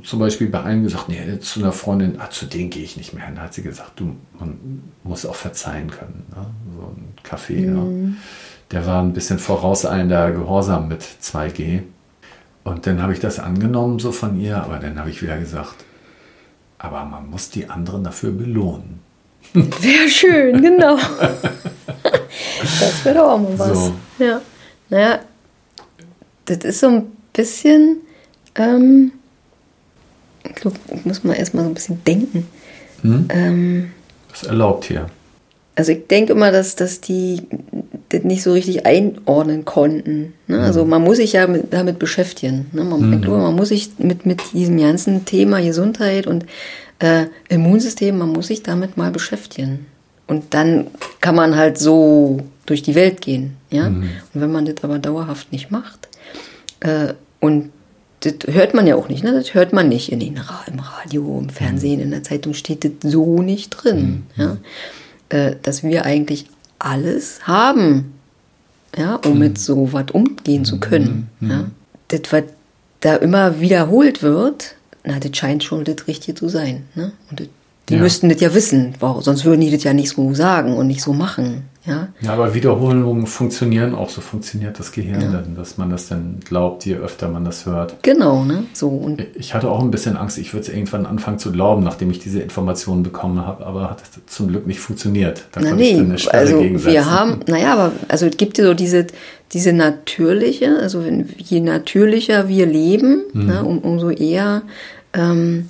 [0.04, 3.14] zum Beispiel bei einem gesagt, nee, zu einer Freundin, ah, zu denen gehe ich nicht
[3.14, 3.36] mehr hin.
[3.36, 6.26] Da hat sie gesagt, du, man muss auch verzeihen können.
[6.30, 6.48] Ne?
[6.78, 7.84] So ein Kaffee, ja.
[8.72, 11.84] der war ein bisschen vorauseilender Gehorsam mit 2G.
[12.64, 15.86] Und dann habe ich das angenommen so von ihr, aber dann habe ich wieder gesagt,
[16.78, 19.00] aber man muss die anderen dafür belohnen.
[19.54, 20.98] Wäre schön, genau.
[22.54, 23.86] das wäre doch auch mal was.
[23.86, 23.94] So.
[24.20, 24.42] Ja.
[24.90, 25.20] Naja,
[26.46, 28.02] das ist so ein bisschen,
[28.58, 29.12] ähm,
[30.44, 32.48] ich glaube, muss man erstmal so ein bisschen denken.
[33.04, 33.92] Ähm,
[34.32, 35.08] Das erlaubt hier.
[35.76, 37.44] also ich denke immer, dass, dass die
[38.10, 40.34] das nicht so richtig einordnen konnten.
[40.48, 40.60] Ne?
[40.62, 42.68] Also man muss sich ja mit, damit beschäftigen.
[42.72, 42.84] Ne?
[42.84, 46.46] Man, ich glaube, man muss sich mit, mit diesem ganzen Thema Gesundheit und
[47.00, 49.86] äh, Immunsystem, man muss sich damit mal beschäftigen.
[50.26, 50.88] Und dann
[51.22, 53.58] kann man halt so durch die Welt gehen.
[53.70, 53.88] Ja?
[53.88, 56.08] Und wenn man das aber dauerhaft nicht macht,
[56.80, 57.72] äh, und
[58.32, 59.32] das hört man ja auch nicht, ne?
[59.34, 62.84] das hört man nicht in den Ra im Radio, im Fernsehen, in der Zeitung steht
[62.84, 64.24] das so nicht drin.
[64.36, 64.58] Ja?
[65.30, 66.46] Äh, dass wir eigentlich
[66.80, 68.14] alles haben,
[68.98, 71.30] ja, um mit so was umgehen zu können.
[71.42, 71.66] Ja?
[72.08, 72.44] Das, was
[73.02, 76.84] da immer wiederholt wird, na, das scheint schon das Richtige zu sein.
[76.96, 77.12] Ne?
[77.30, 77.48] Und das,
[77.90, 78.02] die Ja.
[78.02, 81.02] müssten das ja wissen, wow, sonst würden die das ja nicht so sagen und nicht
[81.02, 81.64] so machen.
[81.88, 82.10] Ja?
[82.22, 86.86] Ja, aber Wiederholungen funktionieren auch, so funktioniert das Gehirn dann, dass man das dann glaubt,
[86.86, 88.04] je öfter man das hört.
[88.04, 88.66] Genau, ne?
[88.74, 91.84] So, und Ich hatte auch ein bisschen Angst, ich würde es irgendwann anfangen zu glauben,
[91.84, 95.46] nachdem ich diese Informationen bekommen habe, aber hat es zum Glück nicht funktioniert.
[95.54, 96.94] Da Na konnte ich nee, dann eine Sperre also gegensetzen.
[96.94, 99.08] wir haben, naja, aber also es gibt ja so diese,
[99.54, 103.46] diese natürliche, also wenn, je natürlicher wir leben, Mhm.
[103.46, 104.64] ne, um, umso eher
[105.14, 105.70] ähm,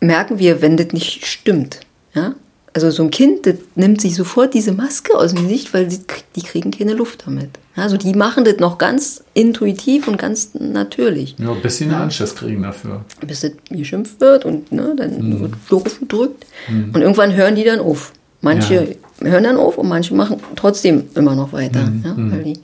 [0.00, 1.80] merken wir, wenn das nicht stimmt.
[2.14, 2.34] Ja?
[2.72, 5.98] Also so ein Kind, das nimmt sich sofort diese Maske aus dem Gesicht, weil die,
[6.36, 7.50] die kriegen keine Luft damit.
[7.76, 11.94] Ja, Also die machen das noch ganz intuitiv und ganz natürlich Ja, bis sie einen
[11.94, 13.04] Anschiss kriegen dafür.
[13.26, 16.46] bis das geschimpft wird und ne, dann wird doof gedrückt.
[16.68, 18.12] Und irgendwann hören die dann auf.
[18.40, 21.92] Manche hören dann auf und manche machen trotzdem immer noch weiter.
[22.04, 22.60] Ja, weil, die,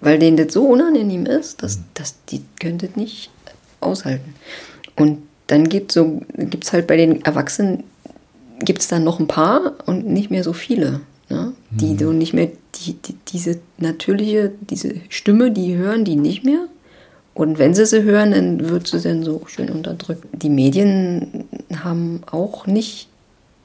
[0.00, 3.30] weil denen das so unangenehm ist, dass, dass die können das nicht
[3.80, 4.34] aushalten.
[4.96, 7.84] Und dann gibt es so, gibt's halt bei den Erwachsenen,
[8.60, 11.00] gibt es dann noch ein paar und nicht mehr so viele.
[11.30, 11.52] Ne?
[11.70, 16.66] Die so nicht mehr, die, die, diese natürliche, diese Stimme, die hören die nicht mehr.
[17.34, 20.24] Und wenn sie sie hören, dann wird sie dann so schön unterdrückt.
[20.32, 21.44] Die Medien
[21.84, 23.08] haben auch nicht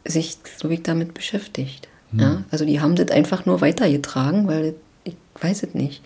[0.05, 1.87] sich, so wie damit beschäftigt.
[2.15, 2.43] Ja?
[2.51, 4.75] Also die haben das einfach nur weitergetragen, weil
[5.05, 6.03] ich weiß es nicht.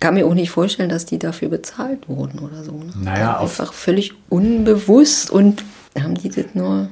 [0.00, 2.72] Kann mir auch nicht vorstellen, dass die dafür bezahlt wurden oder so.
[2.72, 2.92] Ne?
[3.02, 5.64] Naja, auf- einfach völlig unbewusst und
[5.98, 6.88] haben die das nur.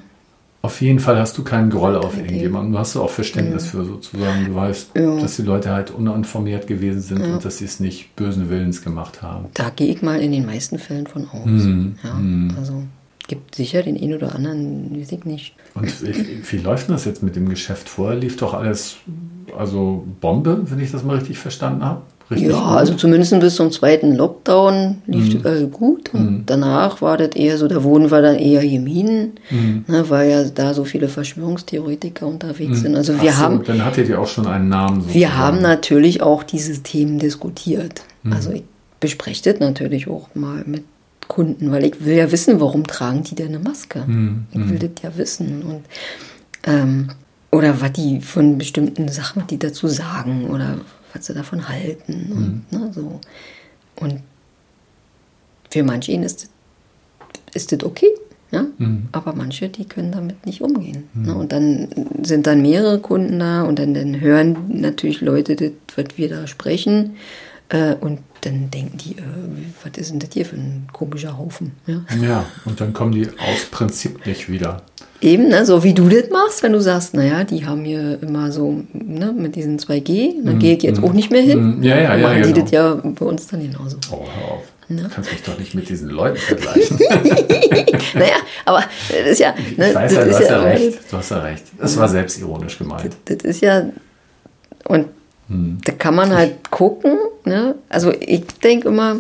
[0.65, 2.73] Auf jeden Fall hast du keinen Groll auf irgendjemanden.
[2.73, 4.47] Du hast auch Verständnis für sozusagen.
[4.47, 5.21] Du weißt, Ja.
[5.21, 9.21] dass die Leute halt uninformiert gewesen sind und dass sie es nicht bösen Willens gemacht
[9.21, 9.45] haben.
[9.53, 11.45] Da gehe ich mal in den meisten Fällen von aus.
[11.45, 11.97] Mhm.
[12.03, 12.83] Ja, also
[13.29, 15.55] gibt sicher den einen oder anderen, weiß ich nicht.
[15.75, 18.19] Und wie, wie läuft denn das jetzt mit dem Geschäft vorher?
[18.19, 18.97] Lief doch alles,
[19.59, 22.01] also Bombe, wenn ich das mal richtig verstanden habe?
[22.35, 22.77] Richtig Ja, gut?
[22.79, 25.43] also zumindest bis zum zweiten Lockdown lief Mhm.
[25.43, 26.13] das also gut.
[26.15, 29.85] Und danach war das eher so, da wurden wir dann eher gemieden, Mhm.
[29.89, 32.97] ne, weil ja da so viele Verschwörungstheoretiker unterwegs sind.
[32.97, 34.99] Also wir Ach so, haben, Dann hattet ihr auch schon einen Namen.
[35.07, 35.37] wir sozusagen.
[35.39, 38.03] haben natürlich auch diese Themen diskutiert.
[38.23, 38.33] Mhm.
[38.33, 38.63] Also ich
[39.01, 40.85] bespreche das natürlich auch mal mit
[41.29, 44.03] Kunden, weil ich will ja wissen, warum tragen die denn eine Maske?
[44.07, 44.45] Mhm.
[44.53, 45.63] Ich will das ja wissen.
[45.63, 45.81] Und,
[46.65, 47.09] ähm,
[47.51, 50.77] oder was die von bestimmten Sachen, die dazu sagen oder
[51.15, 52.63] was sie davon halten.
[52.71, 52.79] Und, Mhm.
[52.87, 53.21] ne, so.
[53.97, 54.21] und
[55.71, 56.51] für manche ist das,
[57.55, 58.09] ist das okay.
[58.51, 58.67] Ja?
[58.79, 59.09] Mhm.
[59.13, 61.05] Aber manche, die können damit nicht umgehen.
[61.15, 61.35] Ne?
[61.35, 61.89] Und dann
[62.23, 66.47] sind dann mehrere Kunden da und dann, dann hören natürlich Leute, das, was wir da
[66.47, 67.17] sprechen.
[67.71, 69.23] Äh, und dann denken die, äh,
[69.83, 71.73] was ist denn das hier für ein komischer Haufen?
[71.87, 72.05] Ja?
[72.23, 74.83] Ja, und dann kommen die aus Prinzip nicht wieder.
[75.21, 78.53] Eben, ne, so wie du das machst, wenn du sagst, naja, die haben hier immer
[78.53, 81.79] so ne, mit diesen 2G, da gehe ich jetzt auch nicht mehr hin.
[81.79, 81.83] Mhm.
[81.83, 82.63] Ja, ja, Dann ja, machen die genau.
[82.63, 83.97] das ja bei uns dann genauso.
[84.11, 84.63] Oh, hör auf.
[84.89, 85.03] Ne?
[85.03, 86.99] Du kannst mich doch nicht mit diesen Leuten vergleichen.
[88.15, 89.55] naja, aber das ist ja.
[89.79, 90.99] Ne, ich weiß das ja, du ist hast ja recht.
[91.11, 91.65] Du hast ja recht.
[91.79, 93.17] Das war selbstironisch gemeint.
[93.25, 93.89] Das ist ja.
[94.85, 95.07] Und
[95.49, 95.79] Hm.
[95.85, 97.19] da kann man halt gucken.
[97.45, 97.75] Ne?
[97.89, 99.17] Also ich denke immer,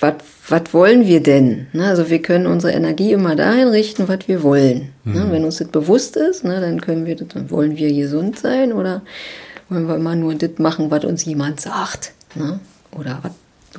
[0.00, 1.66] was wollen wir denn?
[1.72, 1.86] Ne?
[1.86, 4.92] Also wir können unsere Energie immer dahin richten, was wir wollen.
[5.04, 5.12] Hm.
[5.12, 5.26] Ne?
[5.30, 8.72] Wenn uns das bewusst ist, ne, dann können wir das, dann wollen wir gesund sein
[8.72, 9.02] oder
[9.68, 12.12] wollen wir immer nur das machen, was uns jemand sagt.
[12.34, 12.60] Ne?
[12.92, 13.32] Oder was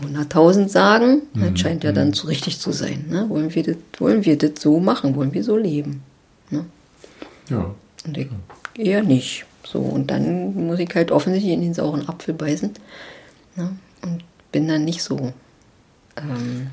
[0.03, 3.05] 100.000 sagen, Hm, das scheint ja dann so richtig zu sein.
[3.09, 3.29] Ne?
[3.29, 5.15] Wollen, wir das, wollen wir das so machen?
[5.15, 6.01] Wollen wir so leben?
[6.49, 6.65] Ne?
[7.49, 7.73] Ja.
[8.05, 8.27] Und ich
[8.75, 9.45] eher nicht.
[9.65, 12.71] So, und dann muss ich halt offensichtlich in den sauren Apfel beißen.
[13.55, 13.69] Ne?
[14.01, 15.33] Und bin dann nicht so,
[16.17, 16.67] ähm,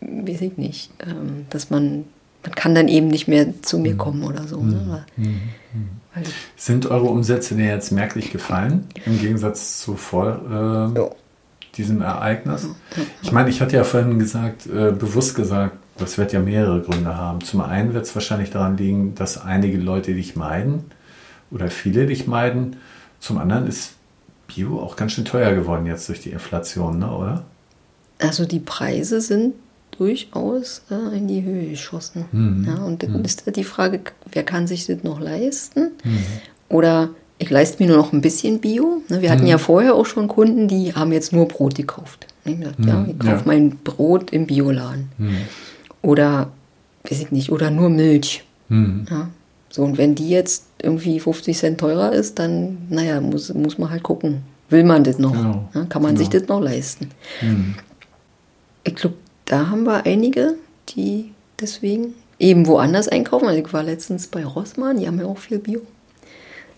[0.00, 2.04] weiß ich nicht, ähm, dass man,
[2.42, 4.60] man kann dann eben nicht mehr zu mir kommen oder so.
[4.60, 5.04] Ne?
[5.16, 6.24] Weil,
[6.56, 11.10] Sind eure Umsätze denn jetzt merklich gefallen, im Gegensatz zu vor äh, ja.
[11.76, 12.66] diesem Ereignis?
[13.22, 17.16] Ich meine, ich hatte ja vorhin gesagt, äh, bewusst gesagt, das wird ja mehrere Gründe
[17.16, 17.42] haben.
[17.42, 20.86] Zum einen wird es wahrscheinlich daran liegen, dass einige Leute dich meiden
[21.50, 22.76] oder viele dich meiden.
[23.18, 23.92] Zum anderen ist
[24.46, 27.44] Bio auch ganz schön teuer geworden jetzt durch die Inflation, ne, oder?
[28.18, 29.54] Also die Preise sind
[29.96, 32.24] durchaus äh, in die Höhe geschossen.
[32.32, 32.64] Mhm.
[32.66, 34.00] Ja, und dann ist da die Frage,
[34.32, 35.90] wer kann sich das noch leisten?
[36.68, 39.02] Oder ich leiste mir nur noch ein bisschen Bio.
[39.08, 42.26] Ne, wir hatten ja vorher auch schon Kunden, die haben jetzt nur Brot gekauft.
[42.44, 43.42] Ich gesagt, ja, ich kaufe Ja.
[43.44, 45.10] mein Brot im Bioladen.
[46.02, 46.50] Oder,
[47.08, 48.44] weiß ich nicht, oder nur Milch.
[48.68, 49.06] Mhm.
[49.10, 49.28] Ja.
[49.70, 53.90] So, und wenn die jetzt irgendwie 50 Cent teurer ist, dann, naja, muss, muss man
[53.90, 54.42] halt gucken.
[54.68, 55.32] Will man das noch?
[55.32, 55.68] Genau.
[55.74, 56.18] Ja, kann man Genau.
[56.18, 57.10] sich das noch leisten?
[58.84, 60.54] Ich glaube, da haben wir einige,
[60.90, 63.46] die deswegen eben woanders einkaufen.
[63.48, 65.80] Also ich war letztens bei Rossmann, die haben ja auch viel Bio.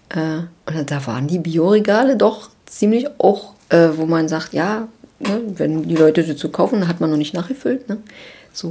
[0.09, 4.89] Äh, und da waren die Bioregale doch ziemlich auch, äh, wo man sagt, ja,
[5.21, 7.89] ne, wenn die Leute das so kaufen, hat man noch nicht nachgefüllt.
[7.89, 7.99] Ne?
[8.53, 8.71] So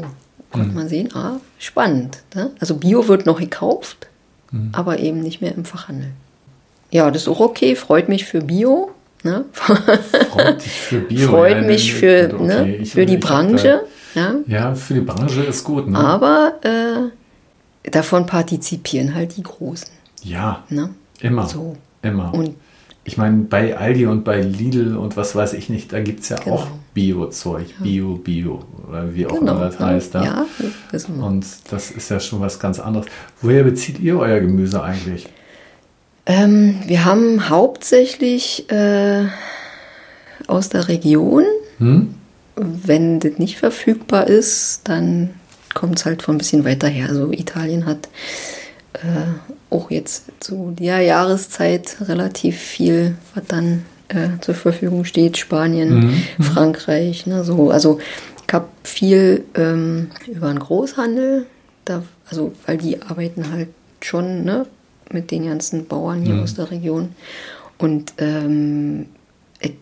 [0.52, 2.24] konnte man sehen, ah, spannend.
[2.36, 2.52] Ne?
[2.60, 4.08] Also Bio wird noch gekauft,
[4.74, 6.12] aber eben nicht mehr im Fachhandel.
[6.92, 8.92] Ja, das ist auch okay, freut mich für Bio.
[9.24, 9.46] Ne?
[9.54, 11.30] Freut dich für Bio.
[11.30, 13.82] freut ja, mich für, okay, ne, ich- für die Branche.
[14.16, 14.36] Ja?
[14.48, 15.98] Ja, für die Branche ist gut, ne?
[15.98, 19.88] Aber äh, davon partizipieren halt die Großen.
[20.24, 20.90] ja, Ne?
[21.22, 21.48] immer.
[21.48, 21.78] So.
[22.02, 22.34] Immer.
[22.34, 22.56] Und
[23.12, 26.30] ich meine, bei Aldi und bei Lidl und was weiß ich nicht, da gibt es
[26.30, 26.56] ja Genau.
[26.56, 27.66] auch Bio-Zeug.
[27.80, 29.52] Bio, Bio, oder wie auch genau.
[29.52, 30.14] immer das heißt.
[30.14, 30.24] Ja.
[30.24, 30.46] Ja,
[30.90, 31.24] wir.
[31.24, 33.08] Und das ist ja schon was ganz anderes.
[33.42, 35.28] Woher bezieht ihr euer Gemüse eigentlich?
[36.26, 39.26] Ähm, wir haben hauptsächlich äh,
[40.48, 41.44] aus der Region.
[41.80, 42.16] Hm?
[42.56, 45.32] Wenn das nicht verfügbar ist, dann
[45.74, 47.10] kommt es halt von ein bisschen weiter her.
[47.10, 48.08] Also Italien hat
[48.94, 55.38] äh, auch jetzt zu der Jahreszeit relativ viel, was dann äh, zur Verfügung steht.
[55.38, 57.72] Spanien, Frankreich, ne, so.
[57.72, 58.00] Also
[58.48, 61.46] ich habe viel ähm, über den Großhandel,
[61.86, 63.70] da, also weil die arbeiten halt
[64.02, 64.66] schon ne,
[65.10, 67.16] mit den ganzen Bauern hier aus der Region.
[67.78, 69.08] Und ähm,
[69.60, 69.76] ich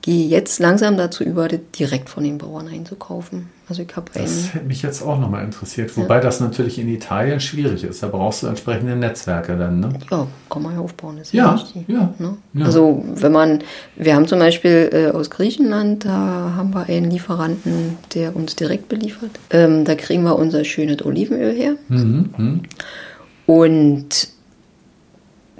[0.00, 3.50] gehe jetzt langsam dazu über, direkt von den Bauern einzukaufen.
[3.72, 4.12] Also ich habe.
[4.12, 5.96] Das hätte mich jetzt auch nochmal interessiert.
[5.96, 8.02] Wobei das natürlich in Italien schwierig ist.
[8.02, 9.88] Da brauchst du entsprechende Netzwerke dann, ne?
[10.10, 11.16] Ja, kann man ja aufbauen.
[11.16, 12.36] Ist Ja, richtig, ja, Ne?
[12.52, 12.66] ja.
[12.66, 13.64] Also wenn man,
[13.96, 18.90] wir haben zum Beispiel äh, aus Griechenland, da haben wir einen Lieferanten, der uns direkt
[18.90, 19.30] beliefert.
[19.48, 21.76] Ähm, da kriegen wir unser schönes Olivenöl her.
[21.88, 22.60] Mhm, mhm.
[23.46, 24.28] Und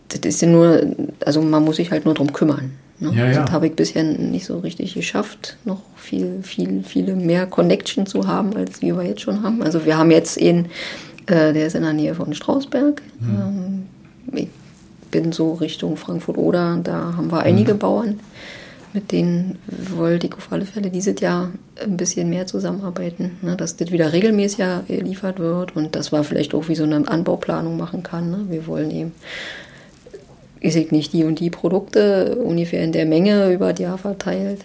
[0.08, 0.82] das ist ja nur,
[1.24, 2.72] also man muss sich halt nur drum kümmern.
[3.02, 3.12] Ne?
[3.14, 3.42] Ja, ja.
[3.42, 8.26] Das habe ich bisher nicht so richtig geschafft, noch viel, viel, viele mehr Connection zu
[8.26, 9.62] haben, als wie wir jetzt schon haben.
[9.62, 10.66] Also wir haben jetzt einen,
[11.26, 13.02] äh, der ist in der Nähe von Strausberg.
[13.20, 13.86] Ähm,
[14.32, 14.48] ich
[15.10, 18.20] bin so Richtung Frankfurt-Oder, da haben wir einige Bauern,
[18.92, 19.58] mit denen
[19.96, 21.50] wollte ich auf alle Fälle dieses Jahr
[21.82, 26.54] ein bisschen mehr zusammenarbeiten, ne, dass das wieder regelmäßiger geliefert wird und dass man vielleicht
[26.54, 28.30] auch wie so eine Anbauplanung machen kann.
[28.30, 28.46] Ne.
[28.48, 29.12] Wir wollen eben,
[30.62, 34.64] ich sag nicht, die und die Produkte ungefähr in der Menge über das Jahr verteilt.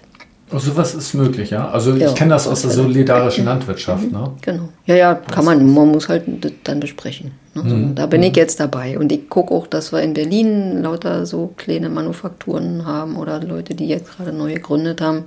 [0.49, 1.67] Also sowas ist möglich, ja?
[1.69, 4.31] Also Ja, ich kenne das aus der solidarischen Landwirtschaft, ne?
[4.41, 4.69] Genau.
[4.85, 6.23] Ja, ja, kann man, man muss halt
[6.63, 7.31] dann besprechen.
[7.53, 7.63] Ne?
[7.63, 7.95] Mhm.
[7.95, 8.97] da bin ich jetzt dabei.
[8.97, 13.75] Und ich gucke auch, dass wir in Berlin lauter so kleine Manufakturen haben oder Leute,
[13.75, 15.23] die jetzt gerade neu gegründet haben.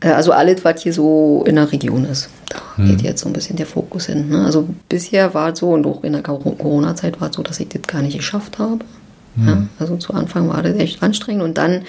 [0.00, 2.28] Äh, Also alles, was hier so in der Region ist.
[2.48, 4.28] Da geht jetzt so ein bisschen der Fokus hin.
[4.30, 4.44] Ne?
[4.44, 7.60] Also bisher war es so und auch in der Cor- Corona-Zeit war es so, dass
[7.60, 8.78] ich das gar nicht geschafft habe.
[9.44, 9.66] Ja?
[9.78, 11.82] Also zu Anfang war das echt anstrengend und dann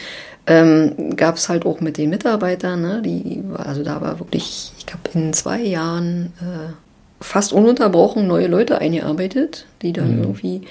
[0.48, 3.02] ähm, gab es halt auch mit den Mitarbeitern, ne?
[3.02, 6.74] die, also da war wirklich, ich habe in zwei Jahren äh,
[7.20, 10.62] fast ununterbrochen neue Leute eingearbeitet, die dann irgendwie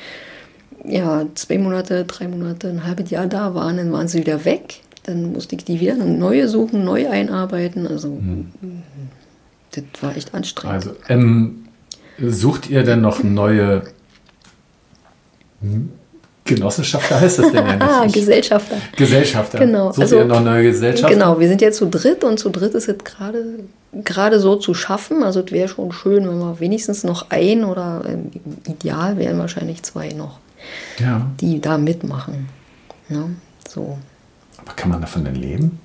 [0.89, 4.81] ja, zwei Monate, drei Monate, ein halbes Jahr da waren, dann waren sie wieder weg.
[5.03, 7.87] Dann musste ich die wieder neue suchen, neu einarbeiten.
[7.87, 8.21] Also
[9.71, 10.75] das war echt anstrengend.
[10.75, 11.67] Also, ähm,
[12.19, 13.85] sucht ihr denn noch neue
[15.61, 15.91] hm,
[16.47, 18.15] Genossenschafter, heißt das denn ja ah, nicht?
[18.15, 18.77] Gesellschafter.
[18.97, 19.59] Gesellschafter.
[19.59, 21.13] Genau, Sucht also- ihr noch neue Gesellschafter?
[21.15, 23.45] Genau, wir sind jetzt zu dritt und zu dritt ist es gerade
[24.05, 25.23] gerade so zu schaffen.
[25.23, 28.31] Also es wäre schon schön, wenn wir wenigstens noch ein oder ähm,
[28.67, 30.39] ideal wären wahrscheinlich zwei noch,
[30.99, 31.27] Ja.
[31.41, 32.49] die da mitmachen.
[33.09, 33.25] Ja,
[33.69, 33.97] so.
[34.59, 35.79] Aber kann man davon denn leben?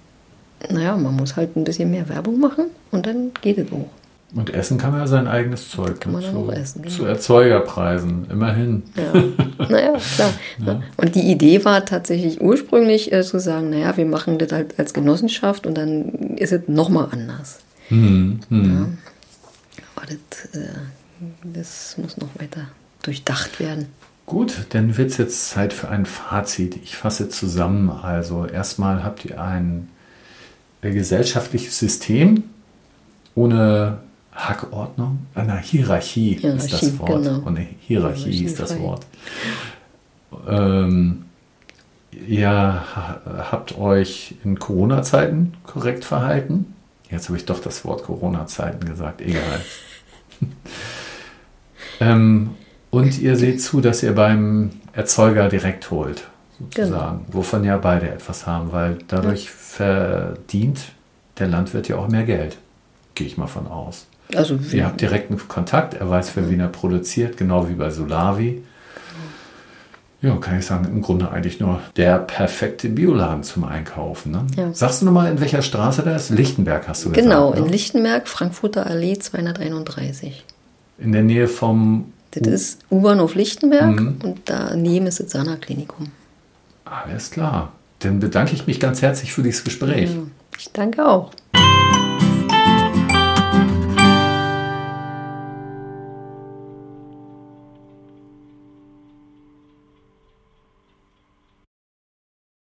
[0.69, 3.89] Naja, man muss halt ein bisschen mehr Werbung machen und dann geht es auch.
[4.33, 5.99] Und essen kann man ja sein eigenes Zeug.
[5.99, 6.31] Kann man ne?
[6.31, 6.95] zu, auch essen, genau.
[6.95, 8.83] Zu Erzeugerpreisen, immerhin.
[8.95, 10.33] Ja, naja, klar.
[10.65, 10.81] Ja.
[10.97, 14.93] Und die Idee war tatsächlich ursprünglich äh, zu sagen, naja, wir machen das halt als
[14.93, 17.59] Genossenschaft und dann ist es nochmal anders.
[17.89, 18.97] Hm, hm.
[19.77, 19.81] Ja.
[19.95, 20.67] Aber das, äh,
[21.43, 22.67] das muss noch weiter
[23.03, 23.87] durchdacht werden.
[24.25, 26.77] Gut, dann wird es jetzt Zeit für ein Fazit.
[26.83, 27.89] Ich fasse zusammen.
[27.89, 29.89] Also erstmal habt ihr ein
[30.81, 32.43] äh, gesellschaftliches System
[33.35, 33.99] ohne
[34.49, 37.23] Hackordnung, einer Hierarchie, ist das Hierarchie, Wort.
[37.23, 37.39] genau.
[37.39, 38.79] Und Hierarchie ist das.
[38.79, 39.05] Wort.
[40.47, 41.25] Ähm,
[42.27, 43.21] ihr ha-
[43.51, 46.73] habt euch in Corona-Zeiten korrekt verhalten.
[47.09, 49.61] Jetzt habe ich doch das Wort Corona-Zeiten gesagt, egal.
[51.99, 52.51] ähm,
[52.89, 56.27] und ihr seht zu, dass ihr beim Erzeuger direkt holt,
[56.59, 60.79] sozusagen, wovon ja beide etwas haben, weil dadurch verdient
[61.39, 62.57] der Landwirt ja auch mehr Geld.
[63.15, 64.07] Gehe ich mal von aus.
[64.35, 68.63] Also Ihr habt direkten Kontakt, er weiß, für wen er produziert, genau wie bei Solavi.
[70.21, 74.31] Ja, kann ich sagen, im Grunde eigentlich nur der perfekte Bioladen zum Einkaufen.
[74.31, 74.45] Ne?
[74.55, 74.71] Ja.
[74.73, 76.37] Sagst du nochmal, in welcher Straße das ist?
[76.37, 77.57] Lichtenberg hast du Genau, gesagt.
[77.59, 77.71] in ne?
[77.71, 80.45] Lichtenberg, Frankfurter Allee 231.
[80.99, 82.13] In der Nähe vom.
[82.31, 84.19] Das ist U-Bahnhof Lichtenberg Mhm.
[84.23, 86.11] und daneben ist das Sana-Klinikum.
[86.85, 87.71] Alles klar.
[87.99, 90.11] Dann bedanke ich mich ganz herzlich für dieses Gespräch.
[90.11, 90.21] Ja,
[90.57, 91.31] ich danke auch.